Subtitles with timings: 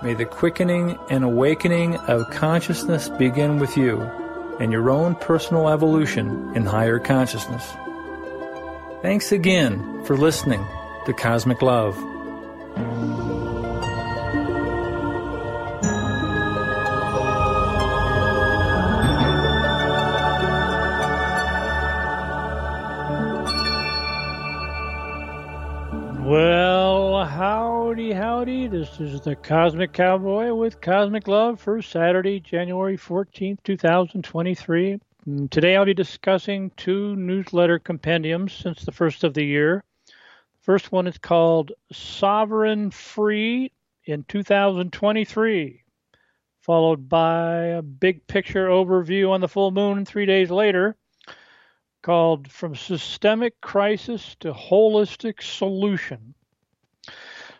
[0.00, 4.00] May the quickening and awakening of consciousness begin with you
[4.60, 7.74] and your own personal evolution in higher consciousness.
[9.02, 10.64] Thanks again for listening
[11.06, 11.96] to Cosmic Love.
[28.12, 28.68] Howdy.
[28.68, 34.92] This is the Cosmic Cowboy with Cosmic Love for Saturday, January 14th, 2023.
[34.92, 39.84] And mm, today I'll be discussing two newsletter compendiums since the first of the year.
[40.06, 40.12] The
[40.62, 43.72] first one is called Sovereign Free
[44.04, 45.82] in 2023,
[46.62, 50.96] followed by a big picture overview on the full moon three days later
[52.02, 56.34] called From Systemic Crisis to Holistic Solution.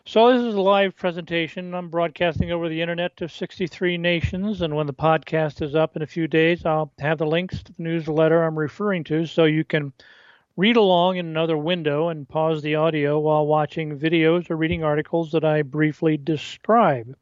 [0.09, 1.75] So, this is a live presentation.
[1.75, 6.01] I'm broadcasting over the internet to 63 nations, and when the podcast is up in
[6.01, 9.63] a few days, I'll have the links to the newsletter I'm referring to so you
[9.63, 9.93] can
[10.57, 15.31] read along in another window and pause the audio while watching videos or reading articles
[15.33, 17.15] that I briefly describe.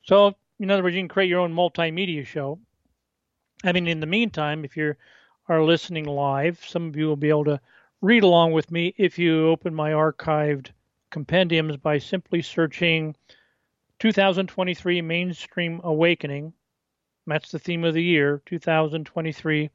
[0.00, 2.58] So, in other words, you can create your own multimedia show.
[3.62, 4.96] I mean, in the meantime, if you're
[5.50, 7.60] are listening live, some of you will be able to
[8.00, 10.70] read along with me if you open my archived
[11.12, 13.14] compendiums by simply searching
[14.00, 16.52] 2023 Mainstream Awakening.
[17.26, 19.70] That's the theme of the year, 2023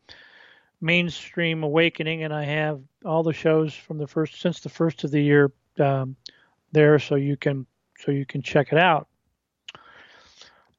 [0.82, 5.12] Mainstream Awakening, and I have all the shows from the first since the first of
[5.12, 6.18] the year um,
[6.74, 7.66] there, so you can
[8.00, 9.08] so you can check it out.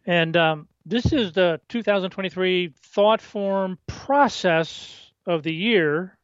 [0.06, 6.18] And um, this is the 2023 thought form process of the year,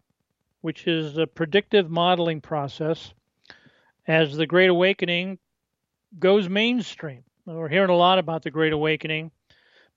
[0.60, 3.12] which is the predictive modeling process
[4.06, 5.38] as the Great Awakening
[6.18, 7.24] goes mainstream.
[7.46, 9.30] We're hearing a lot about the Great Awakening,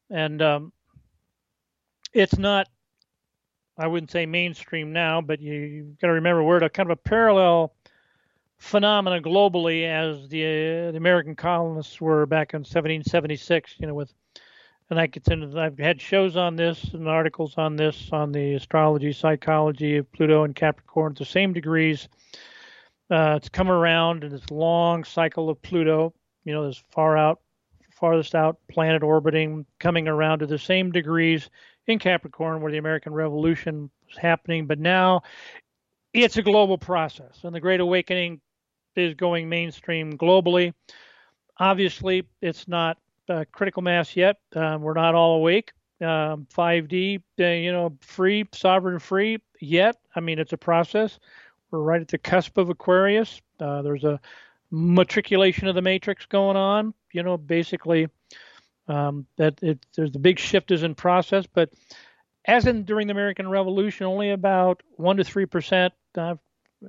[0.09, 0.73] and um,
[2.13, 2.67] it's not,
[3.77, 6.91] I wouldn't say mainstream now, but you, you've got to remember we're at a kind
[6.91, 7.73] of a parallel
[8.57, 14.13] phenomena globally as the, uh, the American colonists were back in 1776, you know, with
[14.89, 15.27] and I could
[15.57, 20.43] I've had shows on this and articles on this on the astrology, psychology of Pluto
[20.43, 22.07] and Capricorn the same degrees.
[23.09, 26.13] Uh, it's come around in this long cycle of Pluto,
[26.43, 27.39] you know, this far out,
[27.91, 31.49] farthest out planet orbiting, coming around to the same degrees
[31.87, 34.67] in Capricorn where the American Revolution was happening.
[34.67, 35.21] But now
[36.13, 38.41] it's a global process, and the Great Awakening
[38.95, 40.73] is going mainstream globally.
[41.59, 42.97] Obviously, it's not
[43.29, 44.37] uh, critical mass yet.
[44.55, 45.71] Um, we're not all awake.
[45.99, 49.95] Um, 5D, uh, you know, free, sovereign free yet.
[50.15, 51.19] I mean, it's a process.
[51.71, 53.41] We're right at the cusp of Aquarius.
[53.59, 54.19] Uh, there's a
[54.71, 56.93] matriculation of the matrix going on.
[57.11, 58.07] You know, basically,
[58.87, 61.45] um, that it, there's the big shift is in process.
[61.51, 61.71] But
[62.45, 65.93] as in during the American Revolution, only about one to three percent.
[66.17, 66.39] I've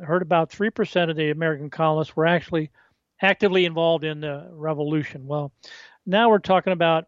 [0.02, 2.70] heard about three percent of the American colonists were actually
[3.20, 5.26] actively involved in the revolution.
[5.26, 5.52] Well,
[6.06, 7.06] now we're talking about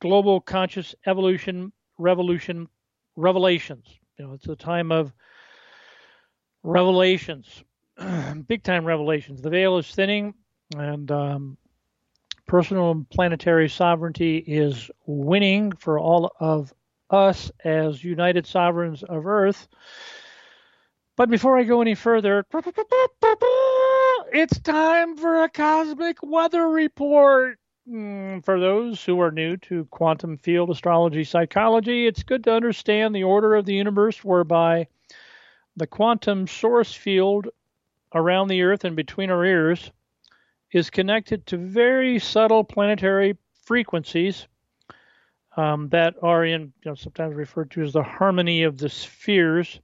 [0.00, 2.68] global conscious evolution, revolution,
[3.16, 3.86] revelations.
[4.18, 5.12] You know, it's a time of
[6.62, 7.64] revelations,
[8.46, 9.42] big time revelations.
[9.42, 10.34] The veil is thinning,
[10.76, 11.56] and um,
[12.46, 16.72] personal and planetary sovereignty is winning for all of
[17.10, 19.68] us as united sovereigns of Earth.
[21.16, 22.46] But before I go any further,
[24.32, 27.58] it's time for a cosmic weather report.
[27.88, 33.14] Mm, for those who are new to quantum field astrology psychology, it's good to understand
[33.14, 34.86] the order of the universe whereby
[35.76, 37.48] the quantum source field
[38.14, 39.90] around the Earth and between our ears
[40.70, 44.46] is connected to very subtle planetary frequencies
[45.56, 49.80] um, that are in, you know, sometimes referred to as the harmony of the spheres.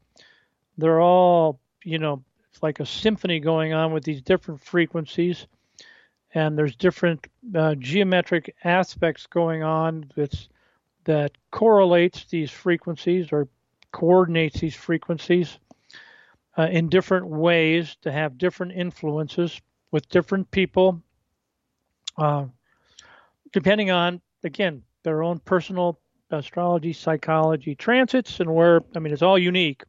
[0.78, 5.46] They're all, you know, it's like a symphony going on with these different frequencies
[6.34, 10.48] and there's different uh, geometric aspects going on that's
[11.04, 13.48] that correlates these frequencies or
[13.92, 15.58] coordinates these frequencies
[16.58, 19.60] uh, in different ways to have different influences
[19.92, 21.00] with different people,
[22.18, 22.44] uh,
[23.52, 26.00] depending on again their own personal
[26.30, 29.84] astrology, psychology, transits, and where I mean it's all unique.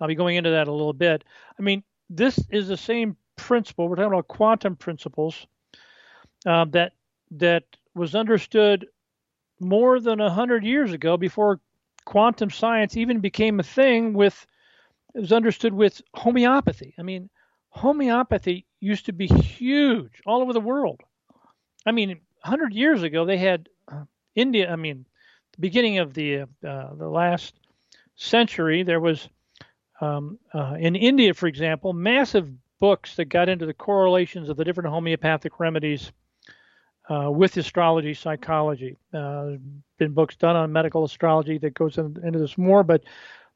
[0.00, 1.22] I'll be going into that a little bit.
[1.58, 3.88] I mean this is the same principle.
[3.88, 5.46] We're talking about quantum principles
[6.46, 6.92] uh, that
[7.32, 8.86] that was understood
[9.60, 11.60] more than a hundred years ago, before
[12.06, 14.14] quantum science even became a thing.
[14.14, 14.46] With
[15.14, 16.94] it was understood with homeopathy.
[16.98, 17.30] I mean,
[17.68, 21.00] homeopathy used to be huge all over the world.
[21.86, 22.08] I mean,
[22.42, 24.70] 100 years ago, they had uh, India.
[24.70, 25.06] I mean,
[25.52, 27.54] the beginning of the uh, the last
[28.16, 29.28] century, there was
[30.00, 32.50] um, uh, in India, for example, massive
[32.80, 36.12] books that got into the correlations of the different homeopathic remedies
[37.08, 38.96] uh, with astrology psychology.
[39.12, 39.52] Uh,
[39.98, 43.02] been books done on medical astrology that goes in, into this more, but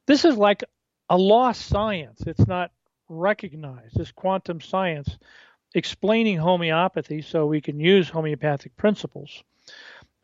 [0.07, 0.63] this is like
[1.11, 2.23] a lost science.
[2.27, 2.71] It's not
[3.09, 3.97] recognized.
[3.97, 5.19] This quantum science
[5.75, 9.43] explaining homeopathy so we can use homeopathic principles.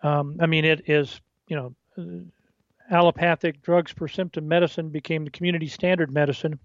[0.03, 2.27] Um, I mean, it is, you know,
[2.91, 6.59] allopathic drugs per symptom medicine became the community standard medicine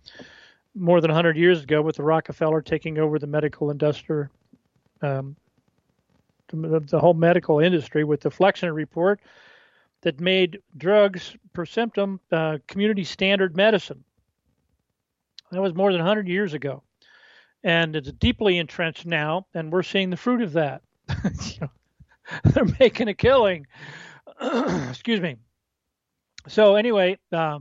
[0.75, 4.27] more than 100 years ago with the Rockefeller taking over the medical industry,
[5.01, 5.35] um,
[6.47, 9.19] the, the, whole medical industry with the Flexner report
[10.01, 14.03] that made drugs per symptom uh, community standard medicine.
[15.51, 16.83] That was more than 100 years ago.
[17.63, 20.81] And it's deeply entrenched now, and we're seeing the fruit of that.
[21.23, 21.69] you know,
[22.43, 23.67] they're making a killing.
[24.89, 25.37] Excuse me.
[26.47, 27.59] So anyway, uh,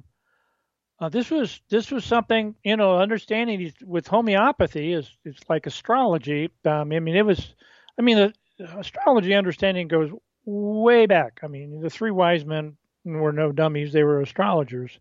[1.01, 6.51] uh, this was this was something you know understanding with homeopathy is it's like astrology.
[6.65, 7.55] Um, I mean it was,
[7.99, 8.33] I mean the
[8.77, 10.11] astrology understanding goes
[10.45, 11.41] way back.
[11.43, 14.99] I mean the three wise men were no dummies; they were astrologers,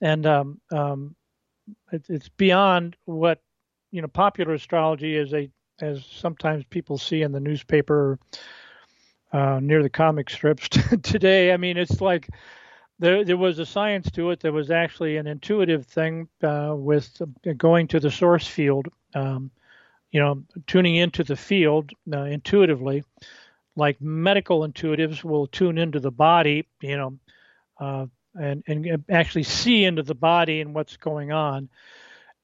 [0.00, 1.14] and um, um,
[1.92, 3.40] it's beyond what
[3.90, 5.50] you know popular astrology is a
[5.80, 8.18] as sometimes people see in the newspaper
[9.32, 10.68] uh, near the comic strips
[11.02, 11.52] today.
[11.52, 12.28] I mean, it's like
[12.98, 14.40] there there was a science to it.
[14.40, 17.20] There was actually an intuitive thing uh, with
[17.56, 19.50] going to the source field, um,
[20.10, 23.04] you know, tuning into the field uh, intuitively,
[23.76, 27.18] like medical intuitives will tune into the body, you know,
[27.78, 31.68] uh, and and actually see into the body and what's going on.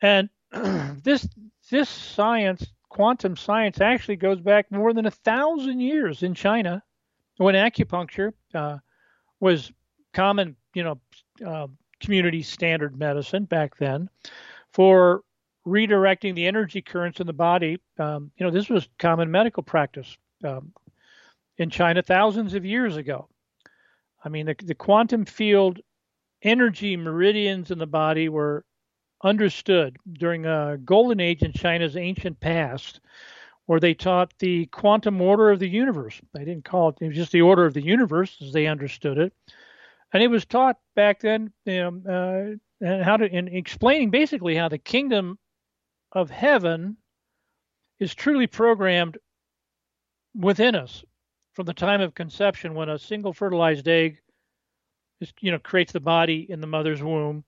[0.00, 0.28] And
[1.02, 1.28] this
[1.70, 6.82] this science, quantum science, actually goes back more than a thousand years in China,
[7.36, 8.78] when acupuncture uh,
[9.40, 9.72] was
[10.12, 11.00] common, you know,
[11.44, 11.66] uh,
[12.00, 14.08] community standard medicine back then
[14.72, 15.22] for
[15.66, 17.80] redirecting the energy currents in the body.
[17.98, 20.72] Um, you know, this was common medical practice um,
[21.56, 23.28] in China thousands of years ago.
[24.24, 25.80] I mean, the, the quantum field
[26.42, 28.64] energy meridians in the body were
[29.22, 33.00] understood during a golden age in China's ancient past,
[33.66, 36.20] where they taught the quantum order of the universe.
[36.32, 39.18] They didn't call it, it was just the order of the universe as they understood
[39.18, 39.32] it.
[40.12, 44.68] And it was taught back then you know, uh, how to, in explaining basically how
[44.68, 45.38] the kingdom
[46.12, 46.96] of heaven
[47.98, 49.18] is truly programmed
[50.34, 51.04] within us
[51.54, 54.20] from the time of conception when a single fertilized egg
[55.20, 57.44] is, you know, creates the body in the mother's womb,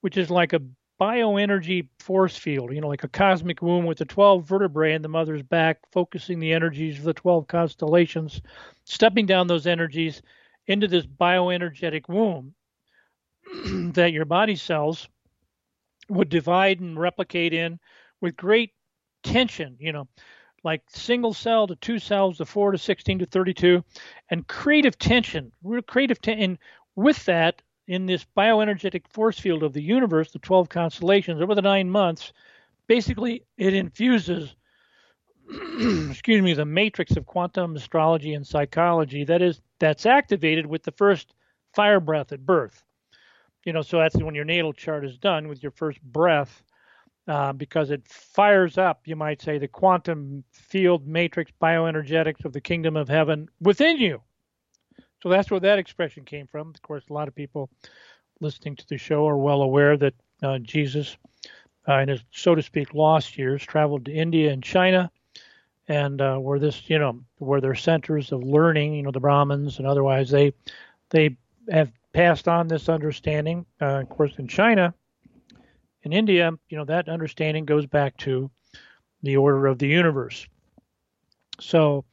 [0.00, 0.62] which is like a
[1.00, 5.08] bioenergy force field, you know, like a cosmic womb with the 12 vertebrae in the
[5.08, 8.40] mother's back, focusing the energies of the 12 constellations,
[8.84, 10.22] stepping down those energies
[10.68, 12.54] into this bioenergetic womb
[13.94, 15.08] that your body cells
[16.08, 17.80] would divide and replicate in
[18.20, 18.70] with great
[19.24, 20.06] tension, you know,
[20.64, 23.84] like single cell to two cells to four to 16 to 32,
[24.30, 25.52] and creative tension,
[25.86, 26.58] creative tension.
[26.94, 31.62] With that, in this bioenergetic force field of the universe, the 12 constellations, over the
[31.62, 32.32] nine months,
[32.86, 34.54] basically it infuses,
[36.10, 40.92] excuse me, the matrix of quantum astrology and psychology that is that's activated with the
[40.92, 41.34] first
[41.74, 42.84] fire breath at birth.
[43.64, 46.62] You know, so that's when your natal chart is done with your first breath,
[47.28, 52.60] uh, because it fires up, you might say, the quantum field matrix bioenergetics of the
[52.60, 54.20] kingdom of heaven within you.
[55.22, 56.70] So that's where that expression came from.
[56.70, 57.70] Of course, a lot of people
[58.40, 61.16] listening to the show are well aware that uh, Jesus,
[61.88, 65.10] uh, in his, so to speak, lost years, traveled to India and China,
[65.86, 69.78] and uh, where this, you know, where their centers of learning, you know, the Brahmins
[69.78, 70.52] and otherwise, they
[71.10, 71.36] they
[71.70, 73.64] have passed on this understanding.
[73.80, 74.92] Uh, of course, in China,
[76.02, 78.50] in India, you know, that understanding goes back to
[79.22, 80.46] the order of the universe.
[81.60, 82.04] So,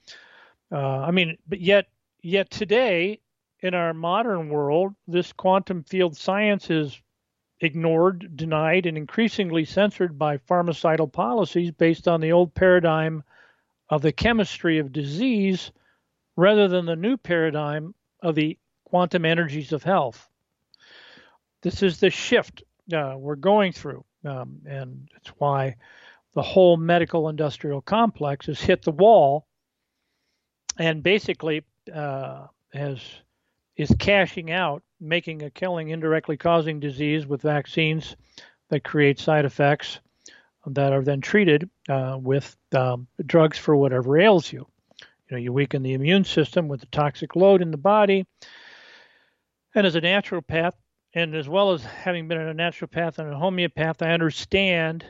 [0.71, 1.87] uh, I mean, but yet
[2.21, 3.21] Yet today,
[3.61, 7.01] in our modern world, this quantum field science is
[7.61, 13.23] ignored, denied, and increasingly censored by pharmaceutical policies based on the old paradigm
[13.89, 15.71] of the chemistry of disease
[16.35, 20.29] rather than the new paradigm of the quantum energies of health.
[21.61, 25.75] This is the shift uh, we're going through, um, and it's why
[26.33, 29.47] the whole medical industrial complex has hit the wall
[30.77, 33.01] and basically uh, has
[33.75, 38.15] is cashing out, making a killing, indirectly causing disease with vaccines
[38.69, 39.99] that create side effects
[40.65, 44.67] that are then treated uh, with um, drugs for whatever ails you.
[44.99, 48.27] you know, you weaken the immune system with the toxic load in the body.
[49.73, 50.73] And as a naturopath,
[51.13, 55.05] and as well as having been a naturopath and a homeopath, I understand,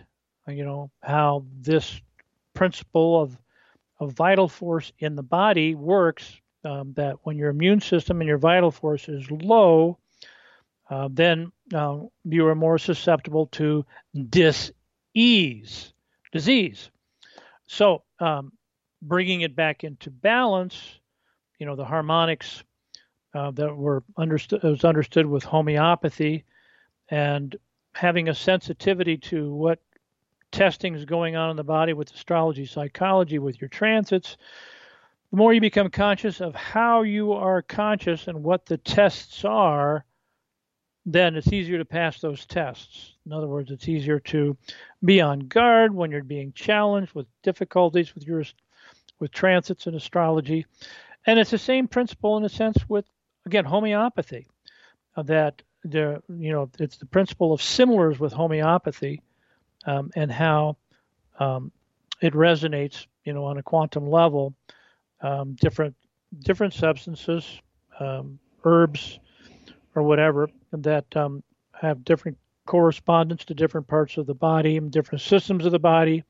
[0.48, 2.01] you know, how this
[2.53, 3.38] principle of
[4.00, 6.39] of vital force in the body works.
[6.65, 9.98] Um, that when your immune system and your vital force is low,
[10.89, 13.86] uh, then uh, you are more susceptible to
[14.29, 15.94] dis-ease,
[16.34, 16.91] disease.
[17.68, 18.51] So, um,
[19.01, 21.00] bringing it back into balance,
[21.60, 22.63] you know, the harmonics
[23.34, 26.46] uh, that were understood was understood with homeopathy,
[27.10, 27.56] and
[27.94, 29.80] having a sensitivity to what
[30.52, 34.38] testing is going on in the body with astrology, psychology, with your transits.
[35.32, 40.06] The more you become conscious of how you are conscious and what the tests are,
[41.06, 43.16] then it's easier to pass those tests.
[43.26, 44.58] In other words, it's easier to
[45.04, 48.44] be on guard when you're being challenged with difficulties with your
[49.20, 50.66] with transits and astrology.
[51.28, 53.06] And it's the same principle in a sense with
[53.46, 54.48] again homeopathy
[55.15, 59.22] uh, that the you know it's the principle of similars with homeopathy
[59.86, 60.77] um, and how
[61.39, 61.72] um,
[62.22, 64.53] it resonates you know on a quantum level
[65.22, 65.96] um, different
[66.39, 67.62] different substances
[68.00, 69.19] um, herbs
[69.96, 71.43] or whatever that um,
[71.74, 76.24] have different correspondence to different parts of the body and different systems of the body.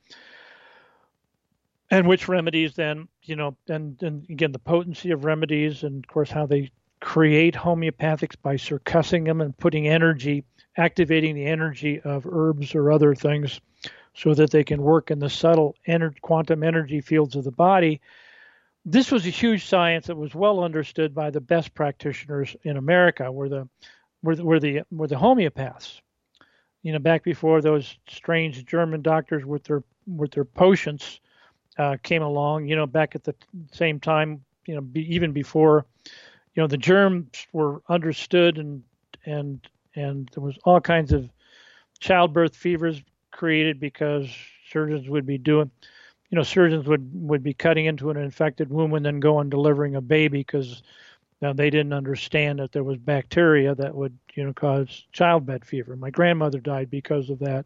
[1.91, 6.07] And which remedies then you know and, and again the potency of remedies and of
[6.07, 6.71] course how they
[7.01, 10.43] create homeopathics by succussing them and putting energy
[10.77, 13.59] activating the energy of herbs or other things
[14.13, 17.99] so that they can work in the subtle ener- quantum energy fields of the body
[18.85, 23.31] this was a huge science that was well understood by the best practitioners in America,
[23.31, 23.67] were the
[24.23, 26.01] were the, were the were the homeopaths.
[26.81, 31.19] You know, back before those strange German doctors with their with their potions
[31.77, 32.67] uh, came along.
[32.67, 33.35] You know, back at the
[33.71, 35.85] same time, you know, be, even before,
[36.53, 38.83] you know, the germs were understood and
[39.25, 41.29] and and there was all kinds of
[41.99, 43.01] childbirth fevers
[43.31, 44.29] created because
[44.69, 45.71] surgeons would be doing
[46.29, 49.95] you know, surgeons would would be cutting into an infected womb and then go delivering
[49.95, 50.83] a baby because
[51.41, 55.95] now they didn't understand that there was bacteria that would you know cause childbed fever.
[55.95, 57.65] My grandmother died because of that.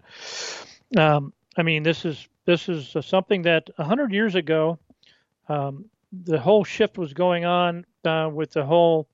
[0.97, 4.79] Um, I mean, this is this is something that a hundred years ago,
[5.49, 5.85] um,
[6.21, 9.07] the whole shift was going on uh, with the whole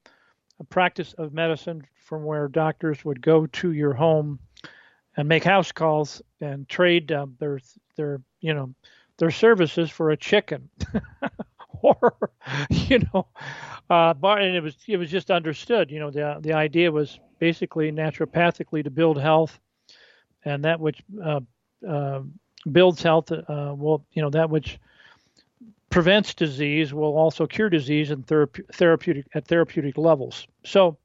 [0.70, 4.40] practice of medicine from where doctors would go to your home
[5.16, 7.60] and make house calls and trade uh, their
[7.96, 8.74] their you know
[9.18, 10.70] their services for a chicken.
[11.82, 12.32] Or
[12.70, 13.28] you know
[13.90, 17.20] uh, but and it was it was just understood you know the the idea was
[17.40, 19.58] basically naturopathically to build health
[20.44, 21.40] and that which uh,
[21.88, 22.22] uh,
[22.70, 24.78] builds health uh, will you know that which
[25.90, 30.98] prevents disease will also cure disease in therapeutic at therapeutic levels so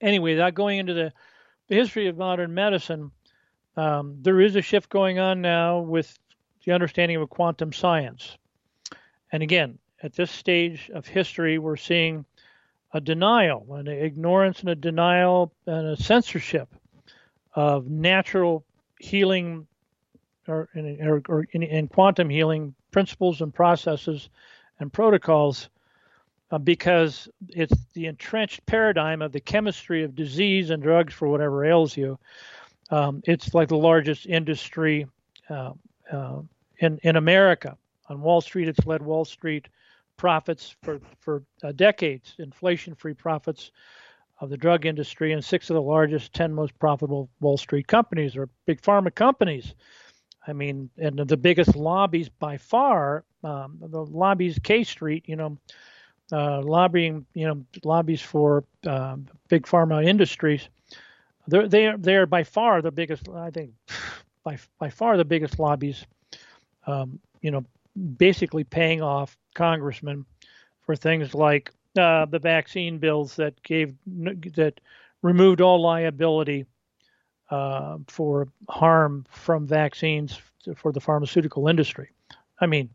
[0.00, 1.12] anyway that going into the,
[1.68, 3.10] the history of modern medicine
[3.76, 6.18] um, there is a shift going on now with
[6.64, 8.36] the understanding of quantum science.
[9.30, 12.24] And again, at this stage of history, we're seeing
[12.92, 16.68] a denial, an ignorance and a denial and a censorship
[17.54, 18.64] of natural
[19.00, 19.66] healing
[20.48, 24.28] or, or, or in, in, quantum healing principles and processes
[24.80, 25.68] and protocols
[26.50, 31.64] uh, because it's the entrenched paradigm of the chemistry of disease and drugs for whatever
[31.64, 32.18] ails you.
[32.90, 35.06] Um, it's like the largest industry
[35.48, 35.72] uh,
[36.12, 36.40] uh,
[36.78, 37.76] in in America.
[38.08, 39.68] On Wall Street, it's led Wall Street
[40.18, 43.70] profits for for uh, decades, inflation-free profits
[44.40, 48.36] of the drug industry, and six of the largest, ten most profitable Wall Street companies
[48.36, 49.74] are big pharma companies.
[50.46, 55.58] I mean, and the biggest lobbies by far, um, the lobbies K Street, you know,
[56.32, 59.16] uh, lobbying, you know, lobbies for uh,
[59.48, 60.68] big pharma industries.
[61.46, 63.28] They're they are they are by far the biggest.
[63.28, 63.72] I think
[64.44, 66.04] by by far the biggest lobbies
[66.86, 67.64] um, you know,
[68.16, 70.24] basically paying off congressmen
[70.82, 74.80] for things like uh, the vaccine bills that gave that
[75.22, 76.66] removed all liability
[77.52, 80.40] uh, for harm from vaccines
[80.74, 82.08] for the pharmaceutical industry.
[82.58, 82.88] I mean,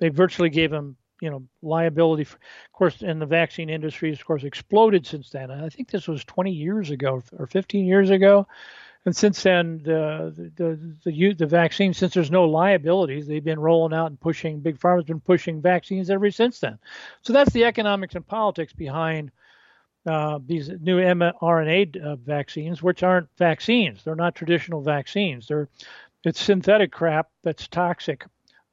[0.00, 2.24] they virtually gave them, you know, liability.
[2.24, 5.52] For, of course, in the vaccine industry, has, of course, exploded since then.
[5.52, 8.48] I think this was 20 years ago or 15 years ago.
[9.04, 13.96] And since then, the the the, the vaccine, since there's no liabilities, they've been rolling
[13.96, 14.58] out and pushing.
[14.58, 16.78] Big pharma's been pushing vaccines ever since then.
[17.20, 19.30] So that's the economics and politics behind
[20.06, 24.02] uh, these new mRNA uh, vaccines, which aren't vaccines.
[24.04, 25.48] They're not traditional vaccines.
[25.48, 25.68] They're
[26.24, 28.24] it's synthetic crap that's toxic,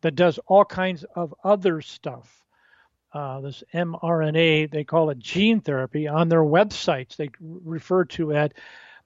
[0.02, 2.44] that does all kinds of other stuff.
[3.14, 7.16] uh, this mRNA, they call it gene therapy, on their websites.
[7.16, 8.54] They refer to it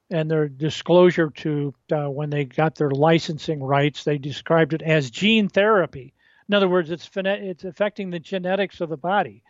[0.10, 5.10] and their disclosure to uh, when they got their licensing rights, they described it as
[5.10, 6.14] gene therapy.
[6.50, 9.44] In other words, it's it's affecting the genetics of the body.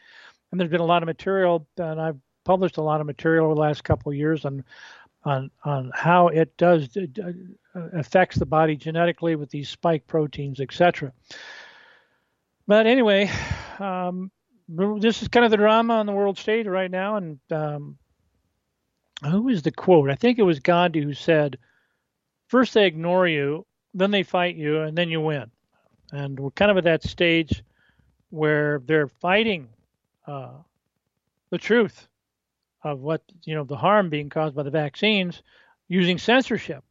[0.51, 3.55] And there's been a lot of material, and I've published a lot of material over
[3.55, 4.63] the last couple of years on
[5.25, 7.31] on on how it does uh,
[7.93, 11.13] affects the body genetically with these spike proteins, etc.
[12.67, 13.29] But anyway,
[13.79, 14.31] um,
[14.67, 17.97] this is kind of the drama on the world stage right now, and um,
[19.29, 20.09] who is the quote?
[20.09, 21.57] I think it was Gandhi who said,
[22.47, 25.51] first they ignore you, then they fight you, and then you win.
[26.11, 27.63] And we're kind of at that stage
[28.29, 29.69] where they're fighting
[30.27, 30.53] uh,
[31.49, 32.07] the truth
[32.83, 35.41] of what, you know, the harm being caused by the vaccines
[35.87, 36.83] using censorship.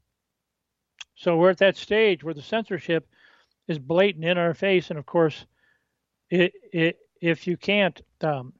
[1.14, 3.06] So we're at that stage where the censorship
[3.68, 4.90] is blatant in our face.
[4.90, 5.46] And of course,
[6.30, 8.54] it, it, if you can't, um,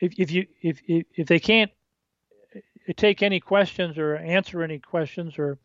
[0.00, 1.70] if, if you if, if if they can't
[2.96, 5.58] take any questions or answer any questions, or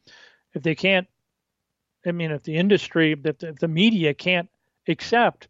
[0.54, 1.08] if they can't,
[2.06, 4.50] I mean, if the industry, if the, if the media can't
[4.88, 5.48] accept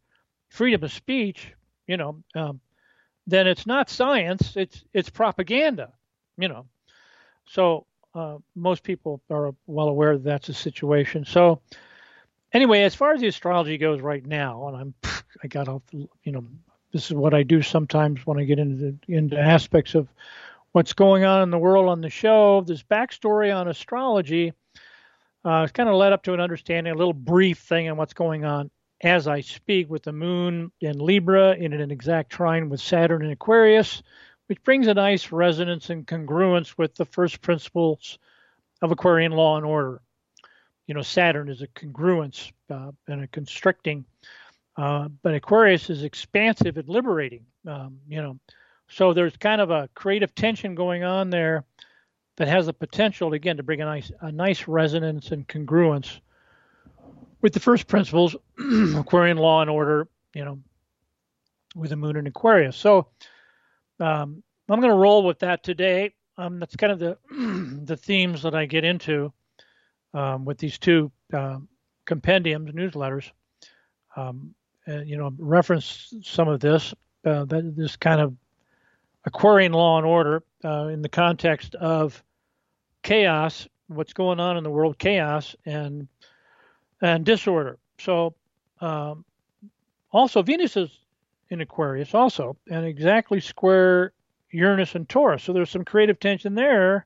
[0.50, 1.54] freedom of speech,
[1.88, 2.60] you know, um,
[3.28, 5.94] then it's not science; it's it's propaganda,
[6.38, 6.66] you know.
[7.46, 11.26] So uh, most people are well aware that that's the situation.
[11.26, 11.62] So
[12.52, 14.94] anyway, as far as the astrology goes right now, and I'm
[15.44, 16.46] I got off, you know,
[16.92, 20.08] this is what I do sometimes when I get into into aspects of
[20.72, 22.62] what's going on in the world on the show.
[22.62, 24.54] This backstory on astrology
[25.46, 28.14] uh, it's kind of led up to an understanding, a little brief thing on what's
[28.14, 28.72] going on
[29.04, 33.32] as I speak with the moon in Libra in an exact trine with Saturn in
[33.32, 34.02] Aquarius,
[34.48, 38.18] which brings a nice resonance and congruence with the first principles
[38.82, 40.02] of Aquarian law and order.
[40.88, 44.06] You know, Saturn is a congruence uh, and a constricting,
[44.78, 47.46] uh, but Aquarius is expansive and liberating.
[47.68, 48.40] Um, you know,
[48.90, 51.64] so there's kind of a creative tension going on there
[52.38, 56.20] that has the potential, again, to bring a nice, a nice resonance and congruence
[57.44, 58.36] with the first principles,
[58.96, 60.60] Aquarian law and order, you know,
[61.76, 62.78] with the moon in Aquarius.
[62.78, 63.10] So
[64.00, 66.14] um, I'm going to roll with that today.
[66.38, 67.18] Um, that's kind of the
[67.84, 69.32] the themes that I get into
[70.16, 71.58] um, with these two uh,
[72.06, 73.30] compendiums, newsletters.
[74.16, 74.56] Um,
[74.88, 76.94] and, you know, reference some of this.
[77.26, 78.36] Uh, that this kind of
[79.26, 82.22] Aquarian law and order uh, in the context of
[83.02, 86.08] chaos, what's going on in the world, chaos and
[87.04, 87.78] and disorder.
[88.00, 88.34] So,
[88.82, 89.26] um,
[90.12, 90.90] also Venus is
[91.50, 94.14] in Aquarius, also, and exactly square
[94.52, 95.44] Uranus and Taurus.
[95.44, 97.06] So there's some creative tension there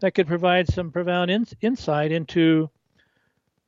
[0.00, 2.68] that could provide some profound in- insight into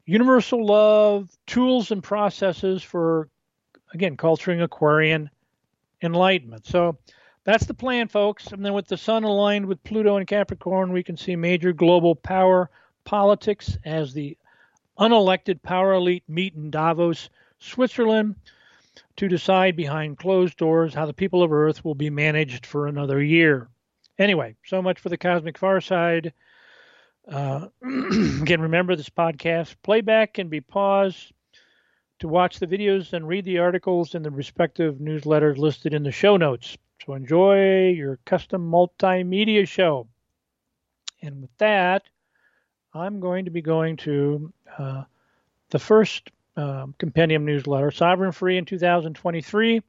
[0.05, 3.29] universal love, tools and processes for,
[3.95, 5.31] again, culturing Aquarian
[6.03, 6.67] enlightenment.
[6.67, 6.99] So
[7.45, 8.49] that's the plan, folks.
[8.49, 12.15] And then with the sun aligned with Pluto and Capricorn, we can see major global
[12.15, 12.71] power
[13.05, 14.37] politics as the
[14.99, 17.29] unelected power elite meet in Davos,
[17.59, 18.37] Switzerland,
[19.17, 23.23] to decide behind closed doors how the people of Earth will be managed for another
[23.23, 23.69] year.
[24.19, 26.33] Anyway, so much for the Cosmic Far Side.
[27.31, 27.69] Uh,
[28.41, 31.33] again, remember this podcast playback can be paused
[32.19, 36.13] to watch the videos and read the articles in the respective newsletters listed in the
[36.13, 36.79] show notes.
[37.05, 40.09] So enjoy your custom multimedia show.
[41.23, 42.05] And with that,
[42.95, 45.05] I'm going to be going to uh,
[45.71, 49.83] the first um, compendium newsletter, Sovereign Free in 2023.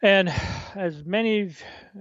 [0.00, 0.32] And
[0.76, 1.50] as many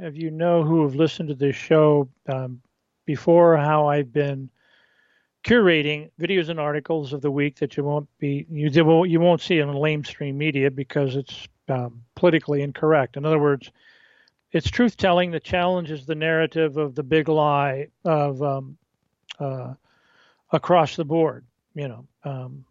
[0.01, 2.61] of you know who have listened to this show um,
[3.05, 4.49] before, how I've been
[5.43, 8.69] curating videos and articles of the week that you won't be you
[9.05, 13.17] you won't see in lamestream media because it's um, politically incorrect.
[13.17, 13.71] In other words,
[14.51, 18.77] it's truth telling that challenges the narrative of the big lie of um,
[19.39, 19.73] uh,
[20.51, 21.45] across the board.
[21.73, 22.65] You know, um,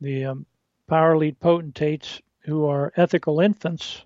[0.00, 0.46] the um,
[0.88, 4.04] power lead potentates who are ethical infants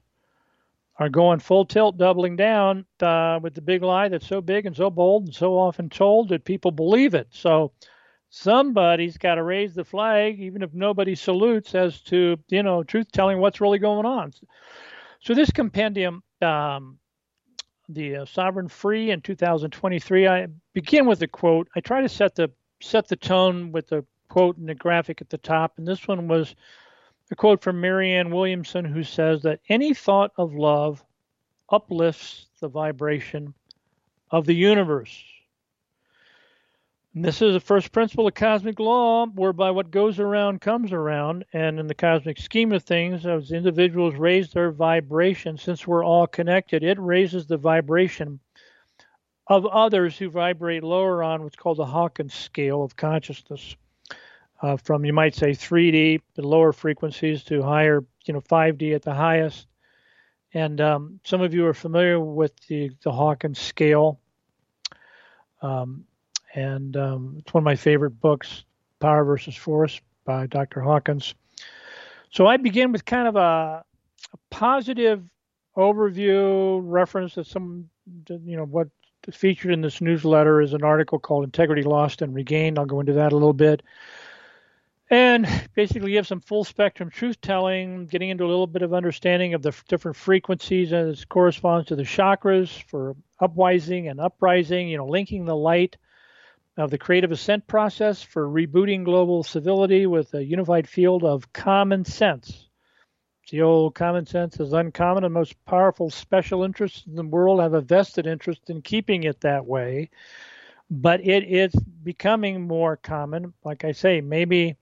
[0.99, 4.77] are going full tilt, doubling down uh, with the big lie that's so big and
[4.77, 7.29] so bold and so often told that people believe it.
[7.31, 7.73] So
[8.31, 13.11] somebody's got to raise the flag, even if nobody salutes, as to you know truth
[13.13, 14.33] telling what's really going on.
[15.21, 16.99] So this compendium, um,
[17.95, 21.69] the uh, Sovereign Free in 2023, I begin with a quote.
[21.77, 22.51] I try to set the
[22.81, 26.29] set the tone with the quote and the graphic at the top, and this one
[26.29, 26.55] was
[27.31, 31.05] a quote from Marianne Williamson, who says that any thought of love
[31.71, 33.55] uplifts the vibration
[34.31, 35.25] of the universe.
[37.15, 41.45] And this is the first principle of cosmic law, whereby what goes around comes around.
[41.53, 46.27] And in the cosmic scheme of things, as individuals raise their vibration, since we're all
[46.27, 48.41] connected, it raises the vibration
[49.47, 53.77] of others who vibrate lower on what's called the Hawkins scale of consciousness.
[54.63, 59.03] Uh, from you might say 3D, the lower frequencies, to higher, you know, 5D at
[59.03, 59.67] the highest.
[60.55, 64.21] And um, some of you are familiar with the, the Hawkins scale.
[65.61, 66.05] Um,
[66.55, 68.65] and um, it's one of my favorite books,
[69.01, 70.81] Power versus Force by Dr.
[70.81, 71.35] Hawkins.
[72.31, 73.85] So I begin with kind of a,
[74.33, 75.23] a positive
[75.77, 77.89] overview reference to some,
[78.29, 78.89] you know, what
[79.31, 82.79] featured in this newsletter is an article called Integrity Lost and Regained.
[82.79, 83.83] I'll go into that a little bit.
[85.11, 88.95] And basically you have some full spectrum truth telling, getting into a little bit of
[88.95, 94.97] understanding of the different frequencies as corresponds to the chakras for upwising and uprising, you
[94.97, 95.97] know, linking the light
[96.77, 102.05] of the creative ascent process for rebooting global civility with a unified field of common
[102.05, 102.69] sense.
[103.51, 107.75] The old common sense is uncommon, and most powerful special interests in the world have
[107.75, 110.11] a vested interest in keeping it that way.
[110.91, 113.53] But it is becoming more common.
[113.65, 114.77] Like I say, maybe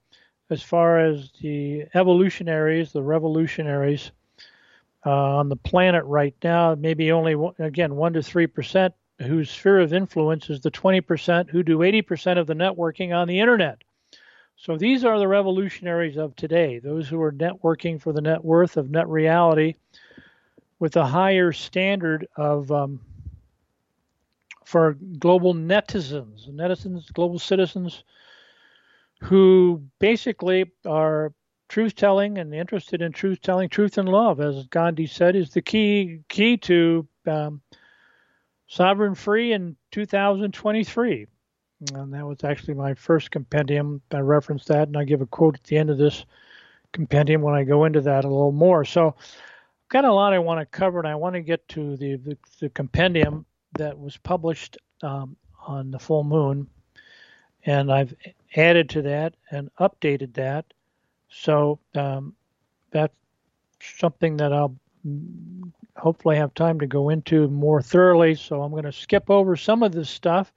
[0.50, 4.12] as far as the evolutionaries, the revolutionaries
[5.06, 9.92] uh, on the planet right now, maybe only, again, 1% to 3% whose sphere of
[9.92, 13.82] influence is the 20% who do 80% of the networking on the internet.
[14.56, 18.76] So these are the revolutionaries of today, those who are networking for the net worth
[18.76, 19.74] of net reality
[20.78, 23.00] with a higher standard of um,
[24.64, 28.04] for global netizens, netizens, global citizens
[29.20, 31.32] who basically are
[31.68, 33.68] truth telling and interested in truth telling.
[33.68, 37.60] Truth and love, as Gandhi said, is the key key to um,
[38.70, 41.26] sovereign free in 2023.
[41.92, 44.00] And that was actually my first compendium.
[44.12, 46.24] I referenced that, and I give a quote at the end of this
[46.92, 48.84] compendium when I go into that a little more.
[48.84, 51.96] So, I've got a lot I want to cover, and I want to get to
[51.96, 53.44] the the, the compendium
[53.78, 56.68] that was published um, on the full moon,
[57.64, 58.14] and I've
[58.56, 60.66] added to that and updated that.
[61.30, 62.34] So um,
[62.90, 63.14] that's
[63.80, 64.76] something that I'll
[65.96, 68.34] hopefully have time to go into more thoroughly.
[68.34, 70.52] So I'm going to skip over some of this stuff.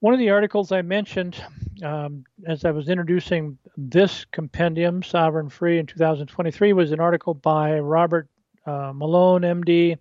[0.00, 1.42] One of the articles I mentioned
[1.82, 7.78] um, as I was introducing this compendium, Sovereign Free, in 2023, was an article by
[7.78, 8.28] Robert
[8.66, 9.98] uh, Malone, MD,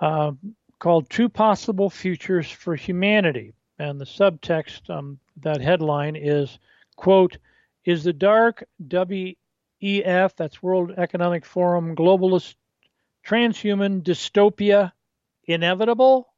[0.00, 0.32] uh,
[0.78, 3.52] called Two Possible Futures for Humanity.
[3.78, 6.58] And the subtext um, that headline is,
[6.96, 7.38] quote,
[7.84, 8.64] is the dark
[9.82, 12.54] WEF, that's World Economic Forum, globalist
[13.26, 14.92] transhuman dystopia
[15.44, 16.32] inevitable?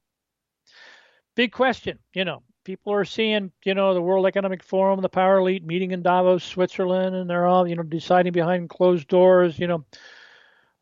[1.35, 1.99] Big question.
[2.15, 5.93] You know, people are seeing, you know, the World Economic Forum, the power elite meeting
[5.93, 9.85] in Davos, Switzerland, and they're all, you know, deciding behind closed doors, you know,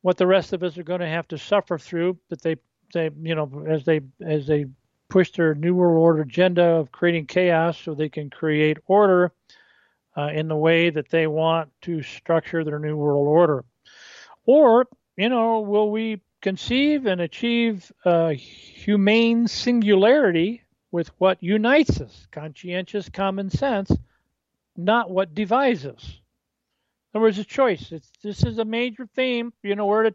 [0.02, 2.18] what the rest of us are going to have to suffer through.
[2.30, 2.56] That they,
[2.92, 4.66] they, you know, as they as they
[5.08, 9.32] push their New World Order agenda of creating chaos so they can create order
[10.16, 13.64] uh, in the way that they want to structure their New World Order.
[14.44, 22.26] Or, you know, will we conceive and achieve a humane singularity with what unites us,
[22.32, 23.92] conscientious common sense,
[24.76, 26.20] not what divides us?
[27.12, 27.92] In other words, a choice.
[27.92, 29.52] It's, this is a major theme.
[29.62, 30.12] You know, we're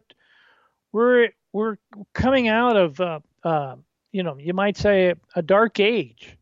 [0.92, 1.76] we're we're
[2.14, 3.76] coming out of uh, uh,
[4.12, 6.36] you know, you might say a dark age.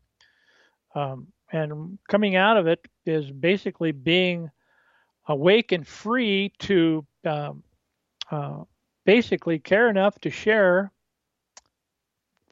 [0.95, 4.49] Um, and coming out of it is basically being
[5.27, 7.63] awake and free to um,
[8.31, 8.63] uh,
[9.05, 10.91] basically care enough to share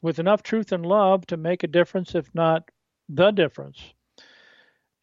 [0.02, 2.68] with enough truth and love to make a difference, if not
[3.08, 3.80] the difference.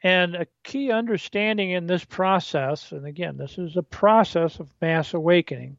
[0.04, 5.14] And a key understanding in this process, and again, this is a process of mass
[5.14, 5.78] awakening,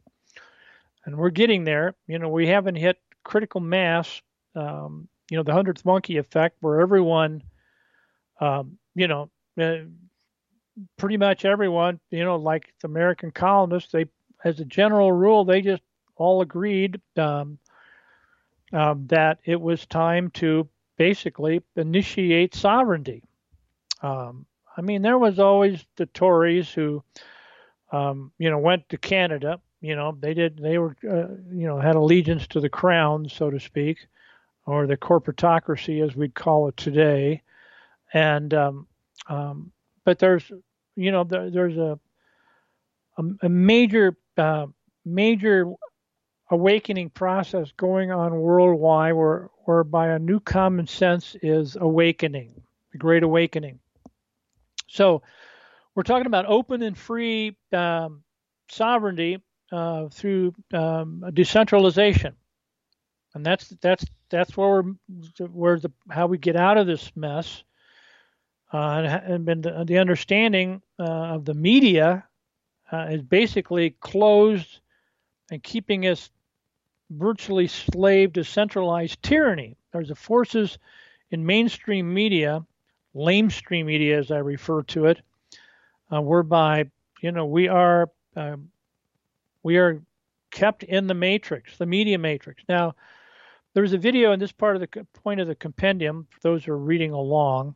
[1.04, 1.94] and we're getting there.
[2.06, 4.22] You know, we haven't hit critical mass
[4.54, 7.42] um, you know, the hundredth monkey effect, where everyone,
[8.42, 9.76] um, you know, uh,
[10.96, 14.06] pretty much everyone, you know, like the American colonists, they,
[14.44, 15.82] as a general rule, they just
[16.16, 17.58] all agreed um,
[18.72, 23.22] um, that it was time to basically initiate sovereignty.
[24.02, 24.44] Um,
[24.76, 27.04] I mean, there was always the Tories who,
[27.92, 29.60] um, you know, went to Canada.
[29.80, 30.58] You know, they did.
[30.58, 33.98] They were, uh, you know, had allegiance to the crown, so to speak
[34.66, 37.42] or the corporatocracy as we'd call it today.
[38.12, 38.86] And um,
[39.28, 39.72] um,
[40.04, 40.50] but there's
[40.96, 41.98] you know there, there's a
[43.18, 44.66] a, a major uh,
[45.04, 45.72] major
[46.50, 52.60] awakening process going on worldwide where whereby a new common sense is awakening,
[52.92, 53.78] the Great Awakening.
[54.88, 55.22] So
[55.94, 58.22] we're talking about open and free um,
[58.68, 62.34] sovereignty uh, through um, decentralization,
[63.34, 67.64] and that's that's that's where we're where the how we get out of this mess.
[68.72, 72.24] Uh, and, and the, the, understanding uh, of the media
[72.90, 74.80] uh, is basically closed
[75.50, 76.30] and keeping us
[77.10, 79.76] virtually slave to centralized tyranny.
[79.92, 80.78] There's the forces
[81.30, 82.64] in mainstream media,
[83.14, 85.20] lamestream media as I refer to it,
[86.10, 88.56] uh, whereby you know we are uh,
[89.62, 90.02] we are
[90.50, 92.62] kept in the matrix, the media matrix.
[92.68, 92.94] Now,
[93.74, 96.72] there's a video in this part of the point of the compendium for those who
[96.72, 97.74] are reading along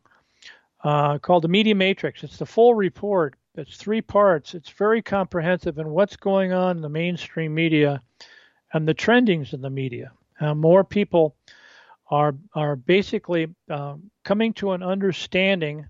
[0.84, 2.22] uh, called the Media Matrix.
[2.22, 3.34] It's the full report.
[3.54, 4.54] It's three parts.
[4.54, 8.02] It's very comprehensive in what's going on in the mainstream media
[8.72, 10.12] and the trendings in the media.
[10.40, 11.34] Uh, more people
[12.10, 15.86] are are basically um, coming to an understanding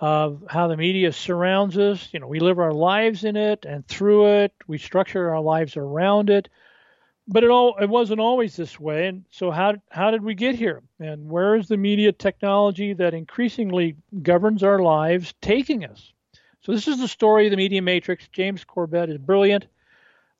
[0.00, 2.08] of how the media surrounds us.
[2.12, 4.52] You know, we live our lives in it and through it.
[4.66, 6.48] We structure our lives around it.
[7.26, 9.06] But it all it wasn't always this way.
[9.06, 10.82] And so how how did we get here?
[11.00, 16.12] And where is the media technology that increasingly governs our lives taking us?
[16.60, 18.28] So this is the story of the media matrix.
[18.28, 19.66] James Corbett is brilliant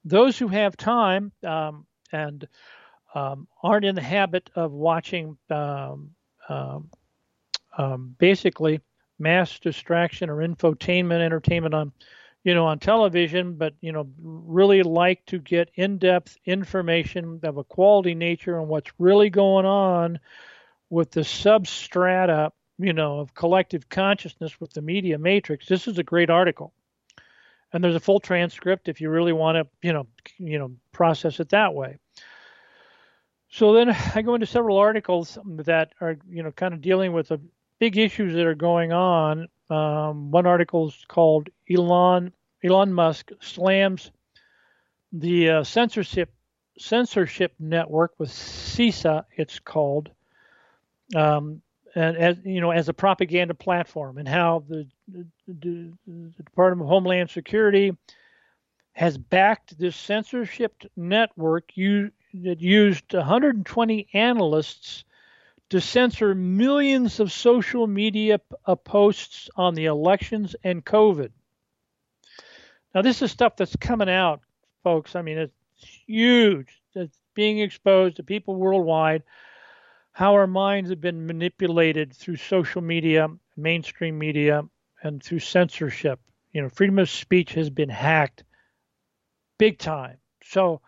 [0.05, 2.47] those who have time um, and
[3.14, 6.11] um, aren't in the habit of watching um,
[6.49, 6.90] um,
[7.77, 8.81] um, basically
[9.18, 11.92] mass distraction or infotainment entertainment on
[12.45, 17.65] you know on television but you know really like to get in-depth information of a
[17.65, 20.19] quality nature on what's really going on
[20.91, 26.03] with the substrata you know of collective consciousness with the media matrix this is a
[26.03, 26.73] great article
[27.75, 30.07] and there's a full transcript if you really want to, you know,
[30.39, 31.99] you know, process it that way.
[33.51, 37.29] So then I go into several articles that are, you know, kind of dealing with
[37.29, 37.41] the
[37.81, 39.49] big issues that are going on.
[39.70, 44.11] Um, one article is called Elon Elon Musk slams
[45.12, 46.31] the uh, censorship
[46.79, 49.24] censorship network with CISA.
[49.37, 50.11] It's called.
[51.14, 51.62] Um,
[51.94, 55.92] and as you know, as a propaganda platform, and how the, the, the,
[56.42, 57.96] Department of Homeland Security
[58.94, 62.11] has backed this censorship network you,
[62.42, 65.05] that used 120 analysts
[65.75, 71.31] to censor millions of social media uh, posts on the elections and COVID.
[72.95, 74.43] Now, this is stuff that's coming out,
[74.85, 75.17] folks.
[75.17, 75.53] I mean, it's
[76.07, 76.81] huge.
[76.95, 79.25] It's being exposed to people worldwide
[80.13, 84.63] how our minds have been manipulated through social media, mainstream media,
[85.03, 86.21] and through censorship.
[86.53, 88.45] You know, freedom of speech has been hacked
[89.59, 90.19] big time.
[90.45, 90.83] So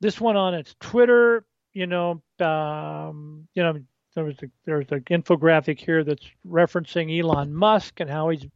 [0.00, 3.80] this one on its Twitter, you know, um, you know,
[4.16, 8.46] a, there's an infographic here that's referencing Elon Musk and how he's